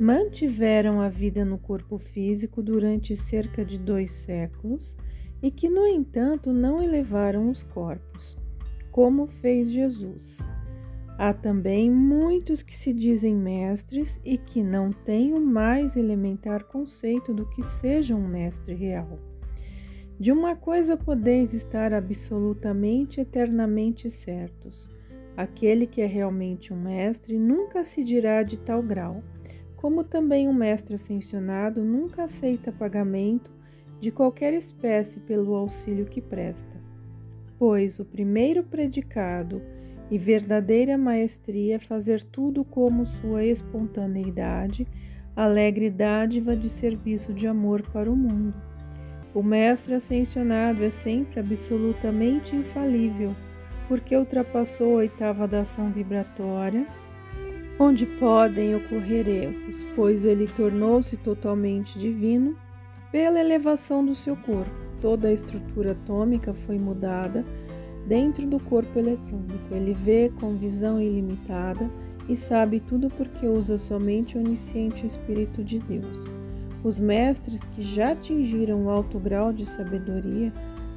mantiveram 0.00 1.00
a 1.00 1.08
vida 1.08 1.44
no 1.44 1.58
corpo 1.58 1.98
físico 1.98 2.62
durante 2.62 3.14
cerca 3.14 3.64
de 3.64 3.78
dois 3.78 4.10
séculos 4.10 4.96
e 5.42 5.50
que, 5.50 5.68
no 5.68 5.86
entanto, 5.86 6.52
não 6.52 6.82
elevaram 6.82 7.50
os 7.50 7.62
corpos, 7.62 8.36
como 8.90 9.26
fez 9.26 9.70
Jesus. 9.70 10.38
Há 11.16 11.32
também 11.32 11.90
muitos 11.90 12.62
que 12.62 12.74
se 12.74 12.92
dizem 12.92 13.36
mestres 13.36 14.20
e 14.24 14.36
que 14.36 14.62
não 14.62 14.90
têm 14.90 15.32
o 15.32 15.40
mais 15.40 15.96
elementar 15.96 16.64
conceito 16.64 17.32
do 17.32 17.48
que 17.50 17.62
seja 17.62 18.16
um 18.16 18.26
mestre 18.26 18.74
real. 18.74 19.20
De 20.18 20.30
uma 20.30 20.54
coisa 20.54 20.96
podeis 20.96 21.52
estar 21.52 21.92
absolutamente 21.92 23.20
eternamente 23.20 24.08
certos: 24.08 24.88
aquele 25.36 25.86
que 25.86 26.00
é 26.00 26.06
realmente 26.06 26.72
um 26.72 26.80
mestre 26.80 27.36
nunca 27.36 27.84
se 27.84 28.04
dirá 28.04 28.44
de 28.44 28.58
tal 28.58 28.80
grau, 28.80 29.24
como 29.74 30.04
também 30.04 30.48
um 30.48 30.52
mestre 30.52 30.94
ascensionado 30.94 31.82
nunca 31.82 32.24
aceita 32.24 32.70
pagamento 32.70 33.52
de 34.00 34.12
qualquer 34.12 34.54
espécie 34.54 35.18
pelo 35.18 35.54
auxílio 35.54 36.06
que 36.06 36.20
presta. 36.20 36.80
Pois 37.58 37.98
o 37.98 38.04
primeiro 38.04 38.62
predicado 38.62 39.60
e 40.10 40.18
verdadeira 40.18 40.96
maestria 40.96 41.80
fazer 41.80 42.22
tudo 42.22 42.64
como 42.64 43.04
sua 43.04 43.44
espontaneidade, 43.44 44.86
alegre 45.34 45.90
dádiva 45.90 46.56
de 46.56 46.70
serviço 46.70 47.32
de 47.32 47.48
amor 47.48 47.82
para 47.90 48.10
o 48.10 48.16
mundo. 48.16 48.73
O 49.34 49.42
mestre 49.42 49.94
ascensionado 49.94 50.84
é 50.84 50.90
sempre 50.90 51.40
absolutamente 51.40 52.54
infalível, 52.54 53.34
porque 53.88 54.16
ultrapassou 54.16 54.92
a 54.92 54.98
oitava 54.98 55.48
da 55.48 55.62
ação 55.62 55.90
vibratória, 55.90 56.86
onde 57.76 58.06
podem 58.06 58.76
ocorrer 58.76 59.28
erros, 59.28 59.84
pois 59.96 60.24
ele 60.24 60.46
tornou-se 60.46 61.16
totalmente 61.16 61.98
divino 61.98 62.56
pela 63.10 63.40
elevação 63.40 64.06
do 64.06 64.14
seu 64.14 64.36
corpo. 64.36 64.70
Toda 65.00 65.26
a 65.26 65.32
estrutura 65.32 65.90
atômica 65.90 66.54
foi 66.54 66.78
mudada 66.78 67.44
dentro 68.06 68.46
do 68.46 68.60
corpo 68.60 68.96
eletrônico. 68.96 69.74
Ele 69.74 69.94
vê 69.94 70.30
com 70.38 70.56
visão 70.56 71.00
ilimitada 71.00 71.90
e 72.28 72.36
sabe 72.36 72.78
tudo 72.78 73.10
porque 73.10 73.46
usa 73.48 73.78
somente 73.78 74.38
o 74.38 74.40
onisciente 74.40 75.04
Espírito 75.04 75.64
de 75.64 75.80
Deus. 75.80 76.43
Os 76.84 77.00
mestres 77.00 77.58
que 77.74 77.80
já 77.82 78.12
atingiram 78.12 78.82
um 78.82 78.90
alto 78.90 79.18
grau 79.18 79.54
de 79.54 79.64
sabedoria, 79.64 80.52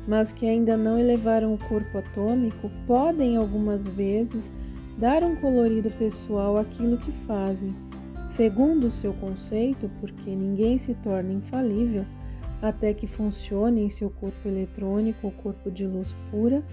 mas 0.05 0.33
que 0.33 0.45
ainda 0.45 0.75
não 0.75 0.99
elevaram 0.99 1.53
o 1.53 1.57
corpo 1.57 1.97
atômico, 1.97 2.69
podem 2.85 3.37
algumas 3.37 3.87
vezes 3.87 4.51
dar 4.97 5.23
um 5.23 5.37
colorido 5.37 5.89
pessoal 5.91 6.57
àquilo 6.57 6.97
que 6.97 7.11
fazem, 7.25 7.73
segundo 8.27 8.87
o 8.87 8.91
seu 8.91 9.13
conceito, 9.13 9.89
porque 10.01 10.29
ninguém 10.29 10.77
se 10.77 10.93
torna 10.95 11.31
infalível 11.31 12.05
até 12.61 12.93
que 12.93 13.07
funcione 13.07 13.81
em 13.81 13.89
seu 13.89 14.09
corpo 14.09 14.47
eletrônico 14.47 15.27
o 15.27 15.31
corpo 15.31 15.71
de 15.71 15.85
luz 15.85 16.15
pura 16.29 16.63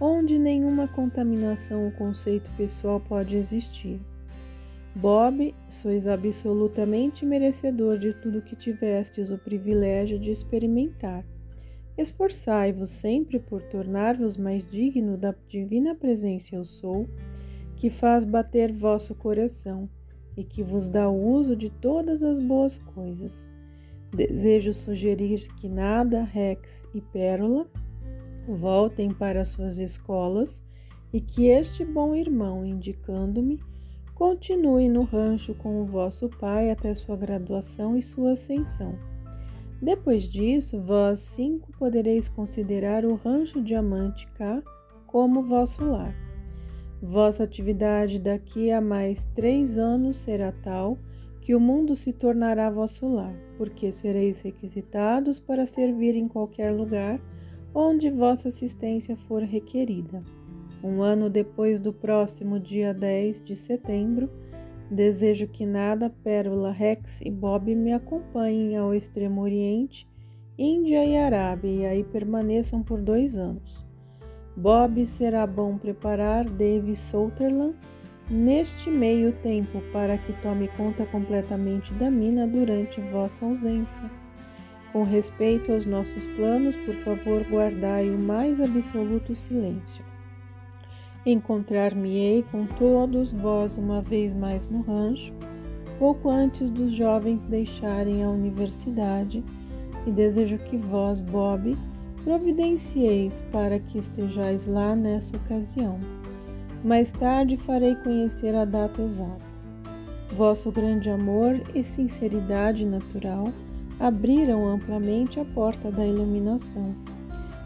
onde 0.00 0.38
nenhuma 0.38 0.88
contaminação 0.88 1.84
ou 1.84 1.90
conceito 1.92 2.50
pessoal 2.56 2.98
pode 2.98 3.36
existir. 3.36 4.00
Bob, 4.94 5.54
sois 5.68 6.06
absolutamente 6.06 7.24
merecedor 7.24 7.96
de 7.96 8.12
tudo 8.12 8.42
que 8.42 8.56
tivestes 8.56 9.30
o 9.30 9.38
privilégio 9.38 10.18
de 10.18 10.32
experimentar. 10.32 11.24
Esforçai-vos 11.96 12.90
sempre 12.90 13.38
por 13.38 13.62
tornar-vos 13.62 14.36
mais 14.36 14.68
digno 14.68 15.16
da 15.16 15.34
divina 15.46 15.94
presença 15.94 16.56
eu 16.56 16.64
sou, 16.64 17.08
que 17.76 17.88
faz 17.88 18.24
bater 18.24 18.72
vosso 18.72 19.14
coração 19.14 19.88
e 20.36 20.42
que 20.42 20.62
vos 20.62 20.88
dá 20.88 21.08
o 21.08 21.34
uso 21.34 21.54
de 21.54 21.70
todas 21.70 22.22
as 22.24 22.40
boas 22.40 22.78
coisas. 22.78 23.48
Desejo 24.12 24.72
sugerir 24.72 25.46
que 25.56 25.68
nada, 25.68 26.24
Rex 26.24 26.84
e 26.92 27.00
Pérola 27.00 27.66
voltem 28.48 29.14
para 29.14 29.44
suas 29.44 29.78
escolas 29.78 30.64
e 31.12 31.20
que 31.20 31.46
este 31.46 31.84
bom 31.84 32.14
irmão, 32.14 32.64
indicando-me, 32.66 33.60
continue 34.20 34.86
no 34.86 35.04
rancho 35.04 35.54
com 35.54 35.80
o 35.80 35.86
vosso 35.86 36.28
pai 36.28 36.70
até 36.70 36.92
sua 36.92 37.16
graduação 37.16 37.96
e 37.96 38.02
sua 38.02 38.32
ascensão. 38.32 38.94
Depois 39.80 40.24
disso, 40.24 40.78
vós 40.78 41.20
cinco 41.20 41.72
podereis 41.78 42.28
considerar 42.28 43.06
o 43.06 43.14
rancho 43.14 43.62
Diamante 43.62 44.28
K 44.34 44.62
como 45.06 45.42
vosso 45.42 45.82
lar. 45.86 46.14
Vossa 47.00 47.44
atividade 47.44 48.18
daqui 48.18 48.70
a 48.70 48.78
mais 48.78 49.24
três 49.34 49.78
anos 49.78 50.16
será 50.16 50.52
tal 50.52 50.98
que 51.40 51.54
o 51.54 51.60
mundo 51.60 51.96
se 51.96 52.12
tornará 52.12 52.68
vosso 52.68 53.08
lar, 53.08 53.34
porque 53.56 53.90
sereis 53.90 54.42
requisitados 54.42 55.38
para 55.38 55.64
servir 55.64 56.14
em 56.14 56.28
qualquer 56.28 56.70
lugar 56.74 57.18
onde 57.74 58.10
vossa 58.10 58.48
assistência 58.48 59.16
for 59.16 59.40
requerida. 59.40 60.22
Um 60.82 61.02
ano 61.02 61.28
depois 61.28 61.78
do 61.78 61.92
próximo 61.92 62.58
dia 62.58 62.94
10 62.94 63.42
de 63.42 63.54
setembro, 63.54 64.30
desejo 64.90 65.46
que 65.46 65.66
nada, 65.66 66.08
Pérola, 66.24 66.72
Rex 66.72 67.20
e 67.20 67.30
Bob 67.30 67.74
me 67.74 67.92
acompanhem 67.92 68.76
ao 68.76 68.94
Extremo 68.94 69.42
Oriente, 69.42 70.08
Índia 70.58 71.04
e 71.04 71.16
Arábia 71.16 71.70
e 71.70 71.86
aí 71.86 72.04
permaneçam 72.04 72.82
por 72.82 73.00
dois 73.00 73.36
anos. 73.36 73.86
Bob 74.56 75.06
será 75.06 75.46
bom 75.46 75.76
preparar 75.78 76.48
Dave 76.48 76.96
Souterland 76.96 77.76
neste 78.30 78.90
meio 78.90 79.32
tempo 79.42 79.80
para 79.92 80.16
que 80.16 80.32
tome 80.40 80.68
conta 80.76 81.04
completamente 81.06 81.92
da 81.94 82.10
mina 82.10 82.46
durante 82.46 83.00
vossa 83.00 83.44
ausência. 83.44 84.10
Com 84.92 85.02
respeito 85.02 85.72
aos 85.72 85.86
nossos 85.86 86.26
planos, 86.28 86.76
por 86.76 86.94
favor, 86.96 87.42
guardai 87.48 88.10
o 88.10 88.18
mais 88.18 88.60
absoluto 88.60 89.34
silêncio. 89.34 90.09
Encontrar-me-ei 91.26 92.42
com 92.50 92.66
todos 92.66 93.32
vós 93.32 93.76
uma 93.76 94.00
vez 94.00 94.32
mais 94.32 94.68
no 94.68 94.80
rancho, 94.80 95.34
pouco 95.98 96.30
antes 96.30 96.70
dos 96.70 96.92
jovens 96.92 97.44
deixarem 97.44 98.24
a 98.24 98.30
universidade, 98.30 99.44
e 100.06 100.10
desejo 100.10 100.56
que 100.56 100.78
vós, 100.78 101.20
Bob, 101.20 101.76
providencieis 102.24 103.42
para 103.52 103.78
que 103.78 103.98
estejais 103.98 104.66
lá 104.66 104.96
nessa 104.96 105.36
ocasião. 105.36 106.00
Mais 106.82 107.12
tarde 107.12 107.58
farei 107.58 107.94
conhecer 107.96 108.54
a 108.54 108.64
data 108.64 109.02
exata. 109.02 109.50
Vosso 110.32 110.72
grande 110.72 111.10
amor 111.10 111.60
e 111.74 111.84
sinceridade 111.84 112.86
natural 112.86 113.52
abriram 113.98 114.66
amplamente 114.66 115.38
a 115.38 115.44
porta 115.44 115.90
da 115.90 116.06
iluminação. 116.06 116.94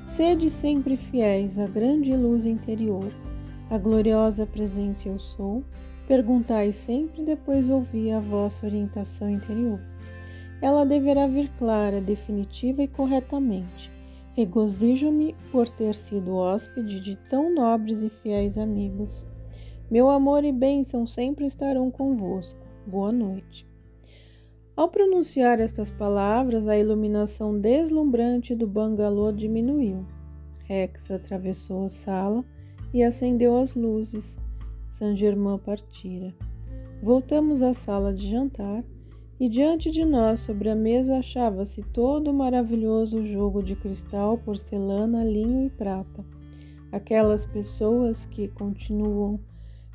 Sede 0.09 0.51
sempre 0.51 0.97
fiéis 0.97 1.59
à 1.59 1.67
grande 1.67 2.17
luz 2.17 2.47
interior, 2.47 3.13
à 3.71 3.79
gloriosa 3.79 4.47
presença 4.47 5.09
eu 5.09 5.19
sou, 5.19 5.65
perguntai 6.07 6.73
sempre 6.73 7.23
depois 7.23 7.69
ouvi 7.69 8.11
a 8.11 8.21
vossa 8.21 8.67
orientação 8.67 9.29
interior. 9.31 9.81
ela 10.61 10.85
deverá 10.85 11.27
vir 11.27 11.51
clara, 11.59 12.01
definitiva 12.01 12.83
e 12.83 12.89
corretamente. 12.89 13.93
Regozijo-me 14.35 15.35
por 15.53 15.69
ter 15.69 15.95
sido 15.95 16.35
hóspede 16.35 17.01
de 17.01 17.17
tão 17.17 17.55
nobres 17.55 18.03
e 18.03 18.09
fiéis 18.09 18.57
amigos. 18.59 19.27
Meu 19.91 20.09
amor 20.09 20.43
e 20.43 20.53
bênção 20.53 21.07
sempre 21.07 21.47
estarão 21.47 21.91
convosco. 21.91 22.59
Boa 22.87 23.13
noite. 23.13 23.67
Ao 24.77 24.89
pronunciar 24.89 25.61
estas 25.61 25.91
palavras, 25.91 26.67
a 26.67 26.77
iluminação 26.77 27.59
deslumbrante 27.59 28.57
do 28.57 28.67
bangalô 28.67 29.31
diminuiu. 29.31 30.05
Rex 30.65 31.11
atravessou 31.11 31.85
a 31.85 31.89
sala 31.89 32.45
e 32.95 33.03
acendeu 33.03 33.59
as 33.59 33.75
luzes. 33.75 34.39
Saint-Germain 34.93 35.59
partira. 35.59 36.33
Voltamos 37.03 37.61
à 37.61 37.75
sala 37.75 38.15
de 38.15 38.27
jantar 38.27 38.83
e 39.39 39.49
diante 39.49 39.91
de 39.91 40.05
nós, 40.05 40.41
sobre 40.41 40.71
a 40.71 40.75
mesa, 40.75 41.19
achava-se 41.19 41.83
todo 41.83 42.31
o 42.31 42.35
maravilhoso 42.35 43.27
jogo 43.27 43.63
de 43.63 43.77
cristal, 43.77 44.39
porcelana, 44.39 45.25
linho 45.25 45.67
e 45.67 45.69
prata. 45.69 46.25
Aquelas 46.93 47.45
pessoas 47.45 48.25
que 48.25 48.47
continuam 48.47 49.41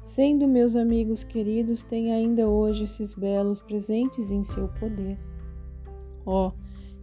Sendo 0.10 0.48
meus 0.48 0.76
amigos 0.76 1.24
queridos, 1.24 1.84
têm 1.84 2.12
ainda 2.12 2.50
hoje 2.50 2.86
esses 2.86 3.14
belos 3.14 3.62
presentes 3.62 4.32
em 4.32 4.42
seu 4.42 4.68
poder. 4.68 5.20
Oh, 6.26 6.52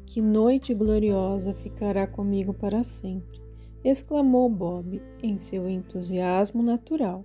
que 0.04 0.20
noite 0.20 0.74
gloriosa 0.74 1.54
ficará 1.54 2.04
comigo 2.08 2.52
para 2.52 2.82
sempre! 2.82 3.35
Exclamou 3.88 4.48
Bob 4.48 5.00
em 5.22 5.38
seu 5.38 5.68
entusiasmo 5.68 6.60
natural. 6.60 7.24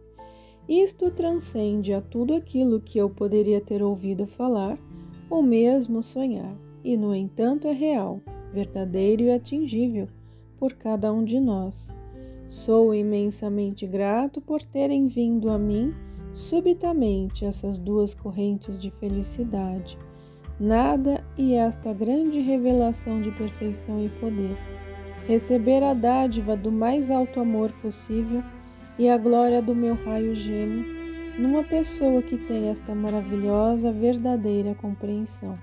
Isto 0.69 1.09
transcende 1.09 1.91
a 1.91 1.99
tudo 1.99 2.35
aquilo 2.35 2.79
que 2.79 2.99
eu 2.99 3.09
poderia 3.09 3.59
ter 3.59 3.81
ouvido 3.81 4.27
falar 4.27 4.77
ou 5.27 5.41
mesmo 5.41 6.03
sonhar, 6.03 6.55
e 6.83 6.95
no 6.95 7.15
entanto 7.15 7.67
é 7.67 7.71
real, 7.71 8.21
verdadeiro 8.53 9.23
e 9.23 9.31
atingível 9.31 10.07
por 10.59 10.73
cada 10.73 11.11
um 11.11 11.23
de 11.23 11.39
nós. 11.39 11.89
Sou 12.47 12.93
imensamente 12.93 13.87
grato 13.87 14.39
por 14.39 14.61
terem 14.61 15.07
vindo 15.07 15.49
a 15.49 15.57
mim 15.57 15.91
subitamente 16.31 17.43
essas 17.43 17.79
duas 17.79 18.13
correntes 18.13 18.77
de 18.77 18.91
felicidade, 18.91 19.97
nada 20.59 21.23
e 21.35 21.55
esta 21.55 21.91
grande 21.91 22.39
revelação 22.39 23.19
de 23.19 23.31
perfeição 23.31 24.05
e 24.05 24.09
poder. 24.09 24.55
Receber 25.27 25.83
a 25.83 25.93
dádiva 25.93 26.57
do 26.57 26.71
mais 26.71 27.09
alto 27.11 27.39
amor 27.39 27.71
possível 27.81 28.43
e 28.97 29.09
a 29.09 29.17
glória 29.17 29.61
do 29.61 29.75
meu 29.75 29.95
raio 29.95 30.35
gêmeo 30.35 31.01
numa 31.37 31.63
pessoa 31.63 32.21
que 32.21 32.37
tem 32.37 32.69
esta 32.69 32.93
maravilhosa, 32.93 33.91
verdadeira 33.91 34.75
compreensão. 34.75 35.57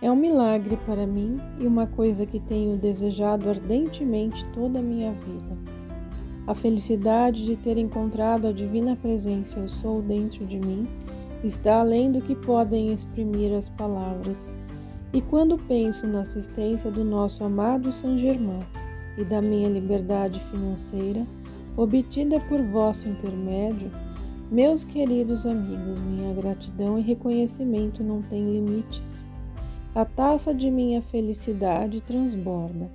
É 0.00 0.10
um 0.10 0.16
milagre 0.16 0.76
para 0.86 1.06
mim 1.06 1.40
e 1.58 1.66
uma 1.66 1.86
coisa 1.86 2.24
que 2.24 2.40
tenho 2.40 2.76
desejado 2.76 3.48
ardentemente 3.48 4.44
toda 4.54 4.78
a 4.78 4.82
minha 4.82 5.12
vida. 5.12 5.58
A 6.46 6.54
felicidade 6.54 7.44
de 7.44 7.56
ter 7.56 7.76
encontrado 7.76 8.46
a 8.46 8.52
divina 8.52 8.96
presença 8.96 9.58
Eu 9.58 9.68
Sou 9.68 10.00
dentro 10.00 10.46
de 10.46 10.58
mim 10.58 10.88
está 11.44 11.80
além 11.80 12.10
do 12.10 12.22
que 12.22 12.34
podem 12.34 12.92
exprimir 12.92 13.52
as 13.52 13.68
palavras. 13.70 14.50
E 15.12 15.22
quando 15.22 15.56
penso 15.56 16.06
na 16.06 16.20
assistência 16.20 16.90
do 16.90 17.02
nosso 17.02 17.42
amado 17.42 17.92
São 17.92 18.18
Germain 18.18 18.62
e 19.16 19.24
da 19.24 19.40
minha 19.40 19.68
liberdade 19.68 20.38
financeira, 20.50 21.26
obtida 21.76 22.38
por 22.40 22.62
vosso 22.70 23.08
intermédio, 23.08 23.90
meus 24.50 24.84
queridos 24.84 25.46
amigos, 25.46 25.98
minha 26.00 26.34
gratidão 26.34 26.98
e 26.98 27.02
reconhecimento 27.02 28.02
não 28.02 28.20
têm 28.20 28.52
limites. 28.52 29.24
A 29.94 30.04
taça 30.04 30.54
de 30.54 30.70
minha 30.70 31.00
felicidade 31.00 32.02
transborda. 32.02 32.90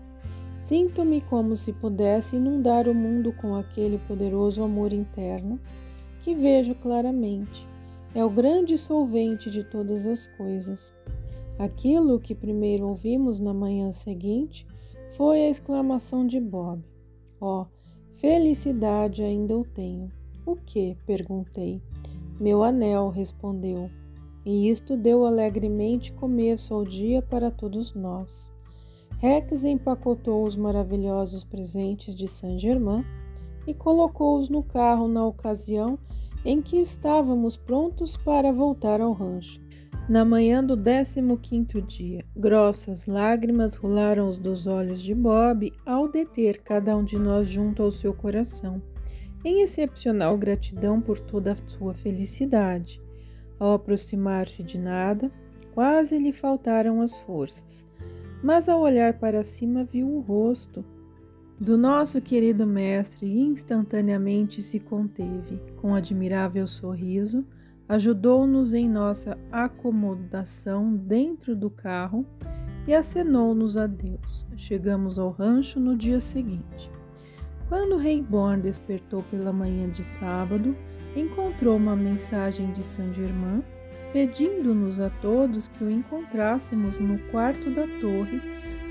Sinto-me 0.58 1.20
como 1.22 1.58
se 1.58 1.74
pudesse 1.74 2.36
inundar 2.36 2.88
o 2.88 2.94
mundo 2.94 3.34
com 3.34 3.56
aquele 3.56 3.98
poderoso 4.08 4.64
amor 4.64 4.94
interno 4.94 5.60
que 6.22 6.34
vejo 6.34 6.74
claramente. 6.76 7.68
É 8.16 8.24
o 8.24 8.30
grande 8.30 8.78
solvente 8.78 9.50
de 9.50 9.64
todas 9.64 10.06
as 10.06 10.28
coisas. 10.38 10.94
Aquilo 11.60 12.20
que 12.20 12.34
primeiro 12.34 12.88
ouvimos 12.88 13.40
na 13.40 13.54
manhã 13.54 13.92
seguinte 13.92 14.66
foi 15.12 15.42
a 15.42 15.50
exclamação 15.50 16.26
de 16.26 16.40
Bob. 16.40 16.84
Oh, 17.40 17.66
felicidade 18.12 19.22
ainda 19.22 19.58
o 19.58 19.64
tenho. 19.64 20.12
O 20.46 20.56
que? 20.56 20.98
perguntei. 21.06 21.82
Meu 22.40 22.64
anel, 22.64 23.10
respondeu. 23.10 23.90
E 24.46 24.70
isto 24.70 24.98
deu 24.98 25.26
alegremente 25.26 26.12
começo 26.14 26.74
ao 26.74 26.84
dia 26.84 27.22
para 27.22 27.52
todos 27.52 27.94
nós. 27.94 28.54
Rex 29.20 29.64
empacotou 29.64 30.46
os 30.46 30.56
maravilhosos 30.56 31.46
presentes 31.46 32.14
de 32.14 32.28
Saint-Germain 32.28 33.06
e 33.66 33.74
colocou-os 33.74 34.50
no 34.50 34.62
carro 34.62 35.08
na 35.08 35.26
ocasião 35.26 35.98
em 36.44 36.62
que 36.62 36.78
estávamos 36.78 37.56
prontos 37.56 38.18
para 38.18 38.52
voltar 38.52 39.00
ao 39.00 39.14
rancho. 39.14 39.63
Na 40.10 40.26
manhã 40.26 40.64
do 40.64 40.76
15 40.76 41.82
dia, 41.82 42.26
grossas 42.36 43.06
lágrimas 43.06 43.76
rolaram 43.76 44.30
dos 44.32 44.68
olhos 44.68 45.02
de 45.02 45.16
Bob 45.16 45.72
ao 45.86 46.08
deter 46.08 46.62
cada 46.62 46.96
um 46.96 47.04
de 47.04 47.18
nós 47.18 47.48
junto 47.48 47.82
ao 47.82 47.92
seu 47.92 48.14
coração, 48.14 48.82
em 49.46 49.62
excepcional 49.62 50.38
gratidão 50.38 51.00
por 51.00 51.20
toda 51.20 51.54
a 51.54 51.58
sua 51.68 51.94
felicidade. 51.94 53.02
Ao 53.60 53.74
aproximar-se 53.74 54.62
de 54.62 54.78
nada, 54.78 55.32
quase 55.74 56.18
lhe 56.18 56.32
faltaram 56.32 57.02
as 57.02 57.18
forças 57.18 57.86
mas 58.44 58.68
ao 58.68 58.82
olhar 58.82 59.14
para 59.14 59.42
cima 59.42 59.86
viu 59.86 60.06
o 60.06 60.20
rosto 60.20 60.84
do 61.58 61.78
nosso 61.78 62.20
querido 62.20 62.68
mestre 62.68 63.26
e 63.26 63.40
instantaneamente 63.40 64.62
se 64.62 64.80
conteve. 64.80 65.62
Com 65.78 65.96
admirável 65.96 66.68
sorriso, 66.68 67.46
ajudou-nos 67.88 68.74
em 68.74 68.90
nossa 68.90 69.38
acomodação 69.52 70.96
dentro 70.96 71.56
do 71.56 71.70
carro 71.70 72.26
e 72.88 72.94
acenou-nos 72.94 73.78
adeus. 73.78 74.48
Chegamos 74.56 75.20
ao 75.20 75.30
rancho 75.30 75.80
no 75.80 75.96
dia 75.96 76.20
seguinte. 76.20 76.92
Quando 77.68 77.98
Rayborn 77.98 78.62
despertou 78.62 79.24
pela 79.24 79.54
manhã 79.54 79.90
de 79.90 80.04
sábado, 80.04 80.76
encontrou 81.16 81.78
uma 81.78 81.96
mensagem 81.96 82.72
de 82.74 82.84
Saint 82.84 83.14
Germain 83.14 83.64
pedindo-nos 84.14 85.00
a 85.00 85.10
todos 85.10 85.68
que 85.68 85.84
o 85.84 85.90
encontrássemos 85.90 87.00
no 87.00 87.18
quarto 87.32 87.72
da 87.72 87.88
torre 88.00 88.40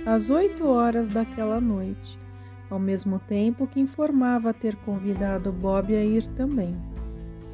às 0.05 0.31
oito 0.31 0.66
horas 0.66 1.09
daquela 1.09 1.61
noite, 1.61 2.18
ao 2.68 2.78
mesmo 2.78 3.20
tempo 3.20 3.68
que 3.68 3.78
informava 3.78 4.52
ter 4.52 4.74
convidado 4.76 5.52
Bob 5.52 5.94
a 5.94 6.05
ir 6.05 6.26
também. 6.28 6.76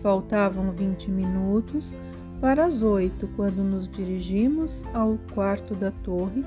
Faltavam 0.03 0.73
vinte 0.73 1.11
minutos 1.11 1.95
para 2.41 2.67
as 2.67 2.83
oito 2.83 3.29
quando 3.37 3.65
nos 3.65 3.89
dirigimos 3.89 4.85
ao 4.95 5.19
quarto 5.35 5.75
da 5.75 5.91
torre 5.91 6.45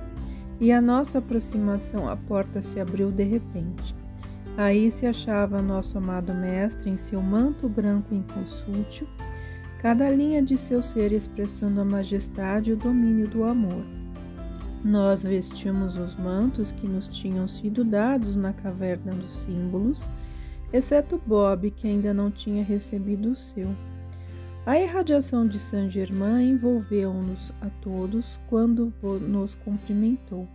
e 0.60 0.72
a 0.72 0.80
nossa 0.80 1.18
aproximação 1.18 2.08
à 2.08 2.16
porta 2.16 2.62
se 2.62 2.80
abriu 2.80 3.12
de 3.12 3.24
repente. 3.24 3.96
Aí 4.58 4.92
se 4.92 5.06
achava 5.06 5.62
nosso 5.62 5.98
amado 5.98 6.34
mestre 6.34 6.90
em 6.90 6.98
seu 6.98 7.22
manto 7.22 7.68
branco 7.68 8.14
inconsútil 8.14 9.08
cada 9.82 10.08
linha 10.12 10.44
de 10.44 10.56
seu 10.58 10.84
ser 10.84 11.12
expressando 11.12 11.82
a 11.82 11.86
majestade 11.86 12.70
e 12.70 12.74
o 12.74 12.78
domínio 12.78 13.28
do 13.28 13.44
amor. 13.44 13.84
Nós 14.84 15.24
vestimos 15.24 15.98
os 15.98 16.16
mantos 16.16 16.72
que 16.72 16.88
nos 16.88 17.08
tinham 17.08 17.48
sido 17.48 17.84
dados 17.84 18.36
na 18.36 18.54
caverna 18.54 19.12
dos 19.12 19.40
símbolos, 19.40 20.10
exceto 20.74 21.22
Bob, 21.26 21.72
que 21.72 21.88
ainda 21.88 22.14
não 22.14 22.32
tinha 22.32 22.64
recebido 22.64 23.32
o 23.32 23.36
seu. 23.36 23.70
A 24.66 24.80
irradiação 24.80 25.48
de 25.48 25.58
Saint 25.58 25.92
Germain 25.92 26.52
envolveu-nos 26.52 27.52
a 27.60 27.70
todos 27.82 28.40
quando 28.48 28.94
nos 29.28 29.56
cumprimentou. 29.56 30.48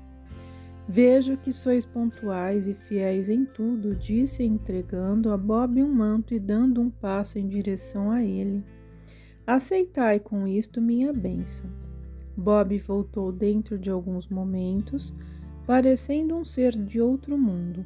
Vejo 0.89 1.37
que 1.37 1.53
sois 1.53 1.85
pontuais 1.85 2.69
e 2.69 2.75
fiéis 2.75 3.29
em 3.29 3.45
tudo, 3.45 3.97
disse 3.97 4.45
entregando 4.45 5.33
a 5.33 5.37
Bob 5.37 5.83
um 5.83 5.93
manto 5.93 6.33
e 6.33 6.39
dando 6.39 6.81
um 6.81 6.89
passo 6.89 7.41
em 7.41 7.49
direção 7.49 8.11
a 8.13 8.23
ele. 8.23 8.65
Aceitai 9.45 10.21
com 10.21 10.47
isto 10.47 10.81
minha 10.81 11.13
bênção. 11.13 11.69
Bob 12.37 12.79
voltou 12.79 13.33
dentro 13.33 13.77
de 13.77 13.91
alguns 13.91 14.29
momentos, 14.29 15.13
parecendo 15.67 16.37
um 16.37 16.45
ser 16.45 16.77
de 16.77 17.01
outro 17.01 17.37
mundo, 17.37 17.85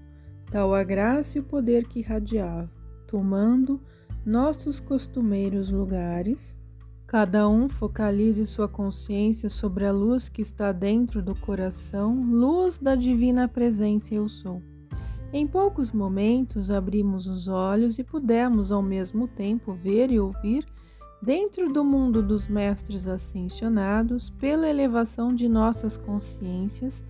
tal 0.51 0.75
a 0.75 0.83
graça 0.83 1.39
e 1.39 1.41
o 1.41 1.45
poder 1.45 1.87
que 1.87 2.01
irradiava, 2.01 2.71
tomando 3.07 3.81
nossos 4.25 4.81
costumeiros 4.81 5.71
lugares. 5.71 6.57
Cada 7.07 7.49
um 7.49 7.69
focalize 7.69 8.45
sua 8.47 8.69
consciência 8.69 9.49
sobre 9.49 9.85
a 9.85 9.93
luz 9.93 10.29
que 10.29 10.43
está 10.43 10.71
dentro 10.73 11.23
do 11.23 11.35
coração, 11.35 12.23
luz 12.23 12.79
da 12.79 12.95
divina 12.95 13.49
presença 13.49 14.15
eu 14.15 14.29
sou. 14.29 14.63
Em 15.33 15.47
poucos 15.47 15.93
momentos 15.93 16.71
abrimos 16.71 17.27
os 17.27 17.47
olhos 17.47 17.99
e 17.99 18.05
pudemos 18.05 18.73
ao 18.73 18.83
mesmo 18.83 19.29
tempo 19.29 19.73
ver 19.73 20.11
e 20.11 20.19
ouvir 20.19 20.67
dentro 21.23 21.73
do 21.73 21.85
mundo 21.85 22.23
dos 22.23 22.49
mestres 22.49 23.07
ascensionados, 23.07 24.31
pela 24.31 24.69
elevação 24.69 25.35
de 25.35 25.49
nossas 25.49 25.97
consciências 25.97 27.05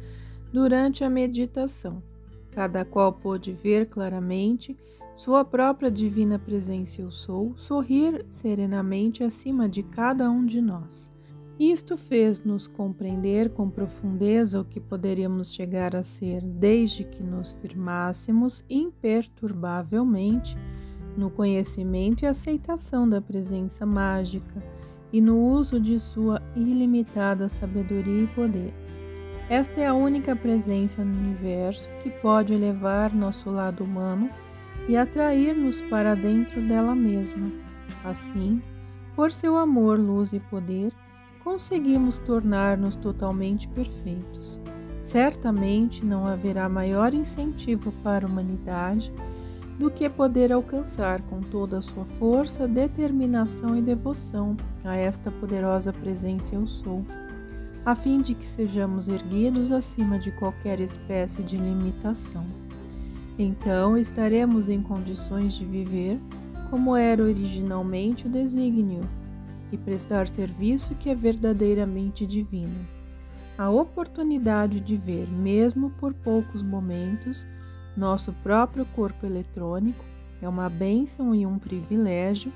durante 0.52 1.04
a 1.04 1.10
meditação. 1.10 2.02
Cada 2.50 2.84
qual 2.84 3.12
pôde 3.12 3.52
ver 3.52 3.86
claramente 3.86 4.76
sua 5.14 5.44
própria 5.44 5.90
divina 5.90 6.38
presença 6.38 7.00
eu 7.00 7.10
sou 7.10 7.54
sorrir 7.56 8.24
serenamente 8.28 9.22
acima 9.22 9.68
de 9.68 9.82
cada 9.82 10.30
um 10.30 10.44
de 10.46 10.60
nós. 10.60 11.12
Isto 11.58 11.94
fez-nos 11.94 12.66
compreender 12.66 13.50
com 13.50 13.68
profundeza 13.68 14.58
o 14.58 14.64
que 14.64 14.80
poderíamos 14.80 15.52
chegar 15.52 15.94
a 15.94 16.02
ser 16.02 16.42
desde 16.42 17.04
que 17.04 17.22
nos 17.22 17.52
firmássemos 17.52 18.64
imperturbavelmente 18.70 20.56
no 21.18 21.30
conhecimento 21.30 22.22
e 22.22 22.26
aceitação 22.26 23.06
da 23.06 23.20
presença 23.20 23.84
mágica 23.84 24.64
e 25.12 25.20
no 25.20 25.38
uso 25.38 25.78
de 25.78 26.00
sua 26.00 26.40
ilimitada 26.56 27.46
sabedoria 27.48 28.24
e 28.24 28.26
poder. 28.28 28.72
Esta 29.50 29.80
é 29.80 29.86
a 29.88 29.94
única 29.94 30.36
presença 30.36 31.04
no 31.04 31.12
universo 31.12 31.90
que 32.04 32.08
pode 32.08 32.54
elevar 32.54 33.12
nosso 33.12 33.50
lado 33.50 33.82
humano 33.82 34.30
e 34.88 34.96
atrair-nos 34.96 35.82
para 35.82 36.14
dentro 36.14 36.60
dela 36.60 36.94
mesma. 36.94 37.50
Assim, 38.04 38.62
por 39.16 39.32
seu 39.32 39.56
amor, 39.56 39.98
luz 39.98 40.32
e 40.32 40.38
poder, 40.38 40.92
conseguimos 41.42 42.16
tornar-nos 42.18 42.94
totalmente 42.94 43.66
perfeitos. 43.66 44.60
Certamente 45.02 46.06
não 46.06 46.28
haverá 46.28 46.68
maior 46.68 47.12
incentivo 47.12 47.90
para 48.04 48.24
a 48.24 48.30
humanidade 48.30 49.12
do 49.80 49.90
que 49.90 50.08
poder 50.08 50.52
alcançar 50.52 51.22
com 51.22 51.40
toda 51.40 51.78
a 51.78 51.82
sua 51.82 52.04
força, 52.20 52.68
determinação 52.68 53.76
e 53.76 53.82
devoção 53.82 54.56
a 54.84 54.94
esta 54.94 55.28
poderosa 55.28 55.92
presença 55.92 56.54
Eu 56.54 56.68
Sou, 56.68 57.04
a 57.84 57.94
fim 57.94 58.20
de 58.20 58.34
que 58.34 58.46
sejamos 58.46 59.08
erguidos 59.08 59.72
acima 59.72 60.18
de 60.18 60.30
qualquer 60.32 60.80
espécie 60.80 61.42
de 61.42 61.56
limitação. 61.56 62.46
Então 63.38 63.96
estaremos 63.96 64.68
em 64.68 64.82
condições 64.82 65.54
de 65.54 65.64
viver 65.64 66.20
como 66.68 66.94
era 66.94 67.22
originalmente 67.22 68.26
o 68.26 68.30
desígnio 68.30 69.08
e 69.72 69.78
prestar 69.78 70.28
serviço 70.28 70.94
que 70.94 71.08
é 71.08 71.14
verdadeiramente 71.14 72.26
divino. 72.26 72.86
A 73.56 73.68
oportunidade 73.68 74.80
de 74.80 74.96
ver, 74.96 75.28
mesmo 75.28 75.90
por 75.90 76.14
poucos 76.14 76.62
momentos, 76.62 77.44
nosso 77.96 78.32
próprio 78.42 78.86
corpo 78.86 79.26
eletrônico 79.26 80.04
é 80.40 80.48
uma 80.48 80.68
bênção 80.68 81.34
e 81.34 81.44
um 81.44 81.58
privilégio 81.58 82.52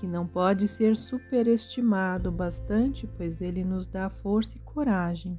que 0.00 0.06
não 0.06 0.26
pode 0.26 0.66
ser 0.66 0.96
superestimado 0.96 2.32
bastante, 2.32 3.06
pois 3.06 3.40
ele 3.40 3.62
nos 3.62 3.86
dá 3.86 4.08
força 4.08 4.56
e 4.56 4.60
coragem 4.60 5.38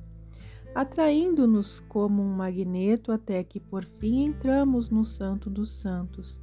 atraindo-nos 0.74 1.82
como 1.82 2.24
um 2.24 2.34
magneto 2.34 3.12
até 3.12 3.43
que 3.43 3.60
por 3.60 3.84
fim 3.84 4.26
entramos 4.26 4.89
no 4.89 5.04
Santo 5.04 5.50
dos 5.50 5.69
Santos, 5.69 6.39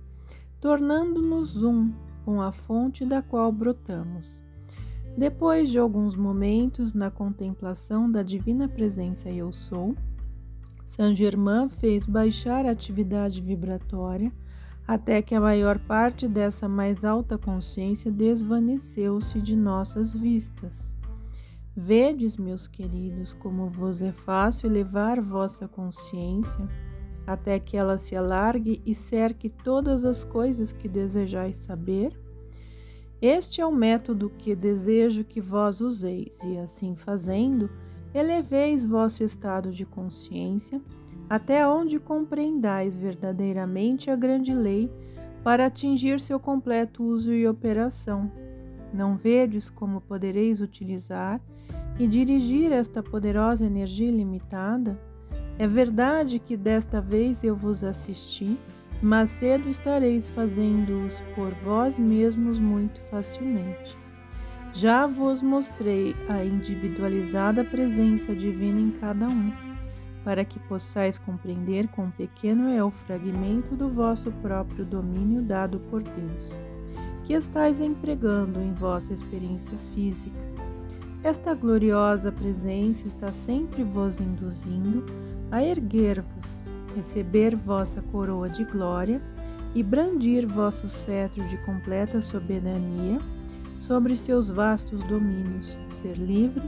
tornando-nos 0.61 1.63
um 1.63 1.93
com 2.25 2.43
a 2.43 2.53
fonte 2.53 3.07
da 3.07 3.23
qual 3.23 3.51
brotamos. 3.51 4.43
Depois 5.17 5.71
de 5.71 5.79
alguns 5.79 6.15
momentos 6.15 6.93
na 6.93 7.11
contemplação 7.11 8.11
da 8.11 8.23
divina 8.23 8.69
presença 8.69 9.31
Eu 9.31 9.51
Sou, 9.51 9.97
Saint 10.85 11.17
Germain 11.17 11.69
fez 11.69 12.07
baixar 12.07 12.67
a 12.67 12.71
atividade 12.71 13.41
vibratória 13.41 14.31
até 14.89 15.21
que 15.21 15.35
a 15.35 15.41
maior 15.41 15.79
parte 15.79 16.27
dessa 16.27 16.67
mais 16.67 17.05
alta 17.05 17.37
consciência 17.37 18.11
desvaneceu-se 18.11 19.39
de 19.39 19.55
nossas 19.55 20.15
vistas. 20.15 20.97
Vedes, 21.77 22.39
meus 22.39 22.67
queridos, 22.67 23.35
como 23.35 23.69
vos 23.69 24.01
é 24.01 24.13
fácil 24.13 24.71
elevar 24.71 25.21
vossa 25.21 25.69
consciência 25.69 26.67
até 27.27 27.61
que 27.61 27.77
ela 27.77 27.99
se 27.99 28.17
alargue 28.17 28.81
e 28.87 28.95
cerque 28.95 29.51
todas 29.51 30.07
as 30.07 30.25
coisas 30.25 30.73
que 30.73 30.89
desejais 30.89 31.57
saber? 31.57 32.19
Este 33.21 33.61
é 33.61 33.67
o 33.67 33.71
método 33.71 34.31
que 34.31 34.57
desejo 34.57 35.23
que 35.23 35.41
vós 35.41 35.83
useis, 35.83 36.43
e 36.43 36.57
assim 36.57 36.97
fazendo, 36.97 37.69
eleveis 38.15 38.87
vosso 38.87 39.23
estado 39.23 39.71
de 39.71 39.85
consciência 39.85 40.81
até 41.29 41.67
onde 41.67 41.99
compreendais 41.99 42.97
verdadeiramente 42.97 44.11
a 44.11 44.17
grande 44.17 44.53
lei 44.55 44.91
para 45.45 45.67
atingir 45.67 46.21
seu 46.21 46.41
completo 46.41 47.03
uso 47.03 47.33
e 47.33 47.47
operação. 47.47 48.31
Não 48.93 49.17
vedes 49.17 49.69
como 49.69 50.01
podereis 50.01 50.61
utilizar 50.61 51.41
e 51.99 52.07
dirigir 52.07 52.73
esta 52.73 53.03
poderosa 53.03 53.65
energia 53.65 54.09
ilimitada? 54.09 54.99
É 55.59 55.67
verdade 55.67 56.39
que 56.39 56.57
desta 56.57 57.01
vez 57.01 57.43
eu 57.43 57.55
vos 57.55 57.83
assisti, 57.83 58.59
mas 59.03 59.31
cedo 59.31 59.69
estareis 59.69 60.29
fazendo-os 60.29 61.21
por 61.35 61.51
vós 61.65 61.99
mesmos 61.99 62.59
muito 62.59 63.01
facilmente. 63.11 63.97
Já 64.73 65.07
vos 65.07 65.43
mostrei 65.43 66.15
a 66.29 66.45
individualizada 66.45 67.65
presença 67.65 68.35
divina 68.35 68.81
em 68.81 68.91
cada 68.93 69.27
um, 69.27 69.53
para 70.25 70.45
que 70.45 70.59
possais 70.61 71.19
compreender 71.19 71.89
quão 71.89 72.11
pequeno 72.11 72.69
é 72.69 72.83
o 72.83 72.91
fragmento 72.91 73.75
do 73.75 73.89
vosso 73.89 74.31
próprio 74.43 74.85
domínio 74.85 75.43
dado 75.43 75.79
por 75.91 76.03
Deus, 76.03 76.57
que 77.25 77.33
estáis 77.33 77.81
empregando 77.81 78.61
em 78.61 78.73
vossa 78.73 79.13
experiência 79.13 79.77
física 79.95 80.49
esta 81.25 81.53
gloriosa 81.53 82.31
presença 82.31 83.09
está 83.09 83.33
sempre 83.33 83.83
vos 83.83 84.21
induzindo 84.21 85.05
a 85.51 85.63
erguer-vos, 85.63 86.55
receber 86.95 87.57
vossa 87.57 88.01
coroa 88.01 88.49
de 88.49 88.65
glória 88.65 89.21
e 89.75 89.83
brandir 89.83 90.47
vosso 90.47 90.89
cetro 90.89 91.43
de 91.49 91.59
completa 91.65 92.21
soberania 92.21 93.21
sobre 93.81 94.17
seus 94.17 94.49
vastos 94.49 95.03
domínios, 95.05 95.77
ser 95.91 96.17
livre 96.17 96.63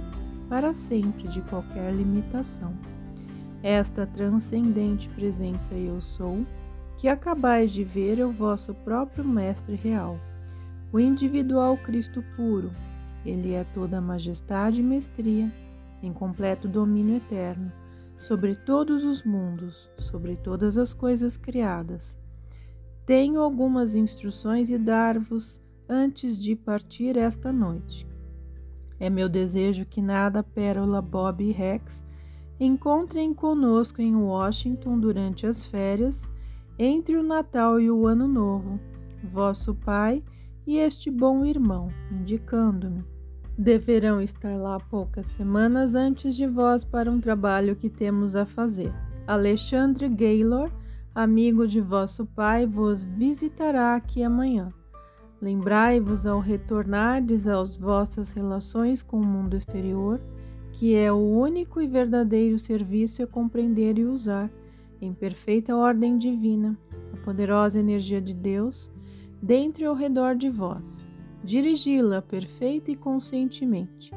para 0.48 0.74
sempre 0.74 1.28
de 1.28 1.40
qualquer 1.42 1.94
limitação. 1.94 2.74
Esta 3.62 4.06
transcendente 4.06 5.08
presença 5.10 5.74
eu 5.74 6.00
sou, 6.00 6.46
que 6.96 7.08
acabais 7.08 7.70
de 7.70 7.84
ver 7.84 8.18
é 8.18 8.24
o 8.24 8.32
vosso 8.32 8.74
próprio 8.74 9.24
Mestre 9.24 9.74
real, 9.74 10.18
o 10.92 10.98
individual 10.98 11.76
Cristo 11.76 12.24
puro, 12.36 12.72
ele 13.24 13.52
é 13.52 13.64
toda 13.64 13.98
a 13.98 14.00
majestade 14.00 14.80
e 14.80 14.84
mestria, 14.84 15.52
em 16.02 16.12
completo 16.12 16.66
domínio 16.66 17.16
eterno, 17.16 17.70
sobre 18.16 18.56
todos 18.56 19.04
os 19.04 19.22
mundos, 19.22 19.90
sobre 19.98 20.36
todas 20.36 20.78
as 20.78 20.94
coisas 20.94 21.36
criadas. 21.36 22.18
Tenho 23.04 23.40
algumas 23.40 23.94
instruções 23.94 24.70
e 24.70 24.78
dar-vos 24.78 25.60
antes 25.88 26.38
de 26.38 26.56
partir 26.56 27.16
esta 27.16 27.52
noite. 27.52 28.06
É 28.98 29.10
meu 29.10 29.28
desejo 29.28 29.84
que 29.84 30.00
nada 30.00 30.42
Pérola, 30.42 31.00
Bob 31.02 31.42
e 31.42 31.52
Rex 31.52 32.02
encontrem 32.60 33.32
conosco 33.32 34.02
em 34.02 34.14
Washington 34.14 35.00
durante 35.00 35.46
as 35.46 35.64
férias, 35.64 36.22
entre 36.78 37.16
o 37.16 37.22
Natal 37.22 37.80
e 37.80 37.90
o 37.90 38.06
Ano 38.06 38.28
Novo. 38.28 38.78
Vosso 39.32 39.74
pai 39.74 40.22
e 40.66 40.76
este 40.76 41.10
bom 41.10 41.44
irmão, 41.44 41.88
indicando-me. 42.12 43.02
Deverão 43.56 44.20
estar 44.20 44.56
lá 44.56 44.78
poucas 44.78 45.26
semanas 45.28 45.94
antes 45.94 46.36
de 46.36 46.46
vós 46.46 46.84
para 46.84 47.10
um 47.10 47.20
trabalho 47.20 47.74
que 47.74 47.90
temos 47.90 48.36
a 48.36 48.44
fazer. 48.44 48.92
Alexandre 49.26 50.08
Gaylor, 50.08 50.70
amigo 51.14 51.66
de 51.66 51.80
vosso 51.80 52.26
pai, 52.26 52.66
vos 52.66 53.04
visitará 53.04 53.94
aqui 53.94 54.22
amanhã. 54.22 54.72
Lembrai-vos 55.40 56.26
ao 56.26 56.40
retornardes 56.40 57.46
às 57.46 57.76
vossas 57.76 58.30
relações 58.30 59.02
com 59.02 59.18
o 59.18 59.26
mundo 59.26 59.56
exterior, 59.56 60.20
que 60.72 60.94
é 60.94 61.12
o 61.12 61.16
único 61.16 61.80
e 61.80 61.86
verdadeiro 61.86 62.58
serviço 62.58 63.22
a 63.22 63.26
compreender 63.26 63.98
e 63.98 64.04
usar, 64.04 64.50
em 65.00 65.12
perfeita 65.12 65.74
ordem 65.74 66.18
divina, 66.18 66.78
a 67.12 67.16
poderosa 67.24 67.78
energia 67.78 68.20
de 68.20 68.34
Deus 68.34 68.90
dentro 69.42 69.82
e 69.82 69.86
ao 69.86 69.94
redor 69.94 70.34
de 70.34 70.48
vós. 70.48 71.04
Dirigi-la 71.42 72.20
perfeita 72.20 72.90
e 72.90 72.96
conscientemente 72.96 74.12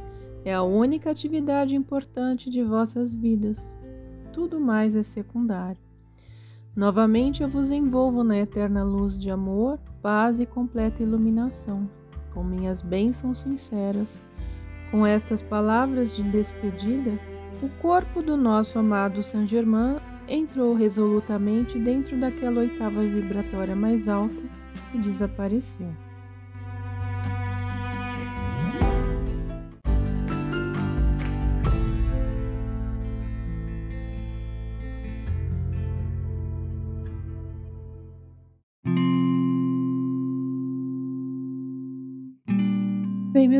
é 0.45 0.53
a 0.53 0.61
única 0.61 1.09
atividade 1.09 1.75
importante 1.75 2.49
de 2.49 2.61
vossas 2.63 3.15
vidas. 3.15 3.57
Tudo 4.33 4.59
mais 4.59 4.95
é 4.95 5.03
secundário. 5.03 5.81
Novamente 6.75 7.43
eu 7.43 7.47
vos 7.47 7.69
envolvo 7.69 8.23
na 8.23 8.37
eterna 8.37 8.83
luz 8.83 9.17
de 9.17 9.29
amor, 9.29 9.79
paz 10.01 10.39
e 10.39 10.45
completa 10.45 11.03
iluminação, 11.03 11.89
com 12.33 12.43
minhas 12.43 12.81
bênçãos 12.81 13.39
sinceras. 13.39 14.21
Com 14.93 15.07
estas 15.07 15.41
palavras 15.41 16.15
de 16.15 16.21
despedida, 16.21 17.17
o 17.63 17.69
corpo 17.81 18.21
do 18.21 18.37
nosso 18.37 18.77
amado 18.77 19.23
Saint 19.23 19.49
Germain 19.49 19.97
entrou 20.27 20.75
resolutamente 20.75 21.79
dentro 21.79 22.15
daquela 22.15 22.59
oitava 22.59 23.01
vibratória 23.01 23.75
mais 23.75 24.07
alta 24.07 24.39
e 24.93 24.99
desapareceu. 24.99 25.89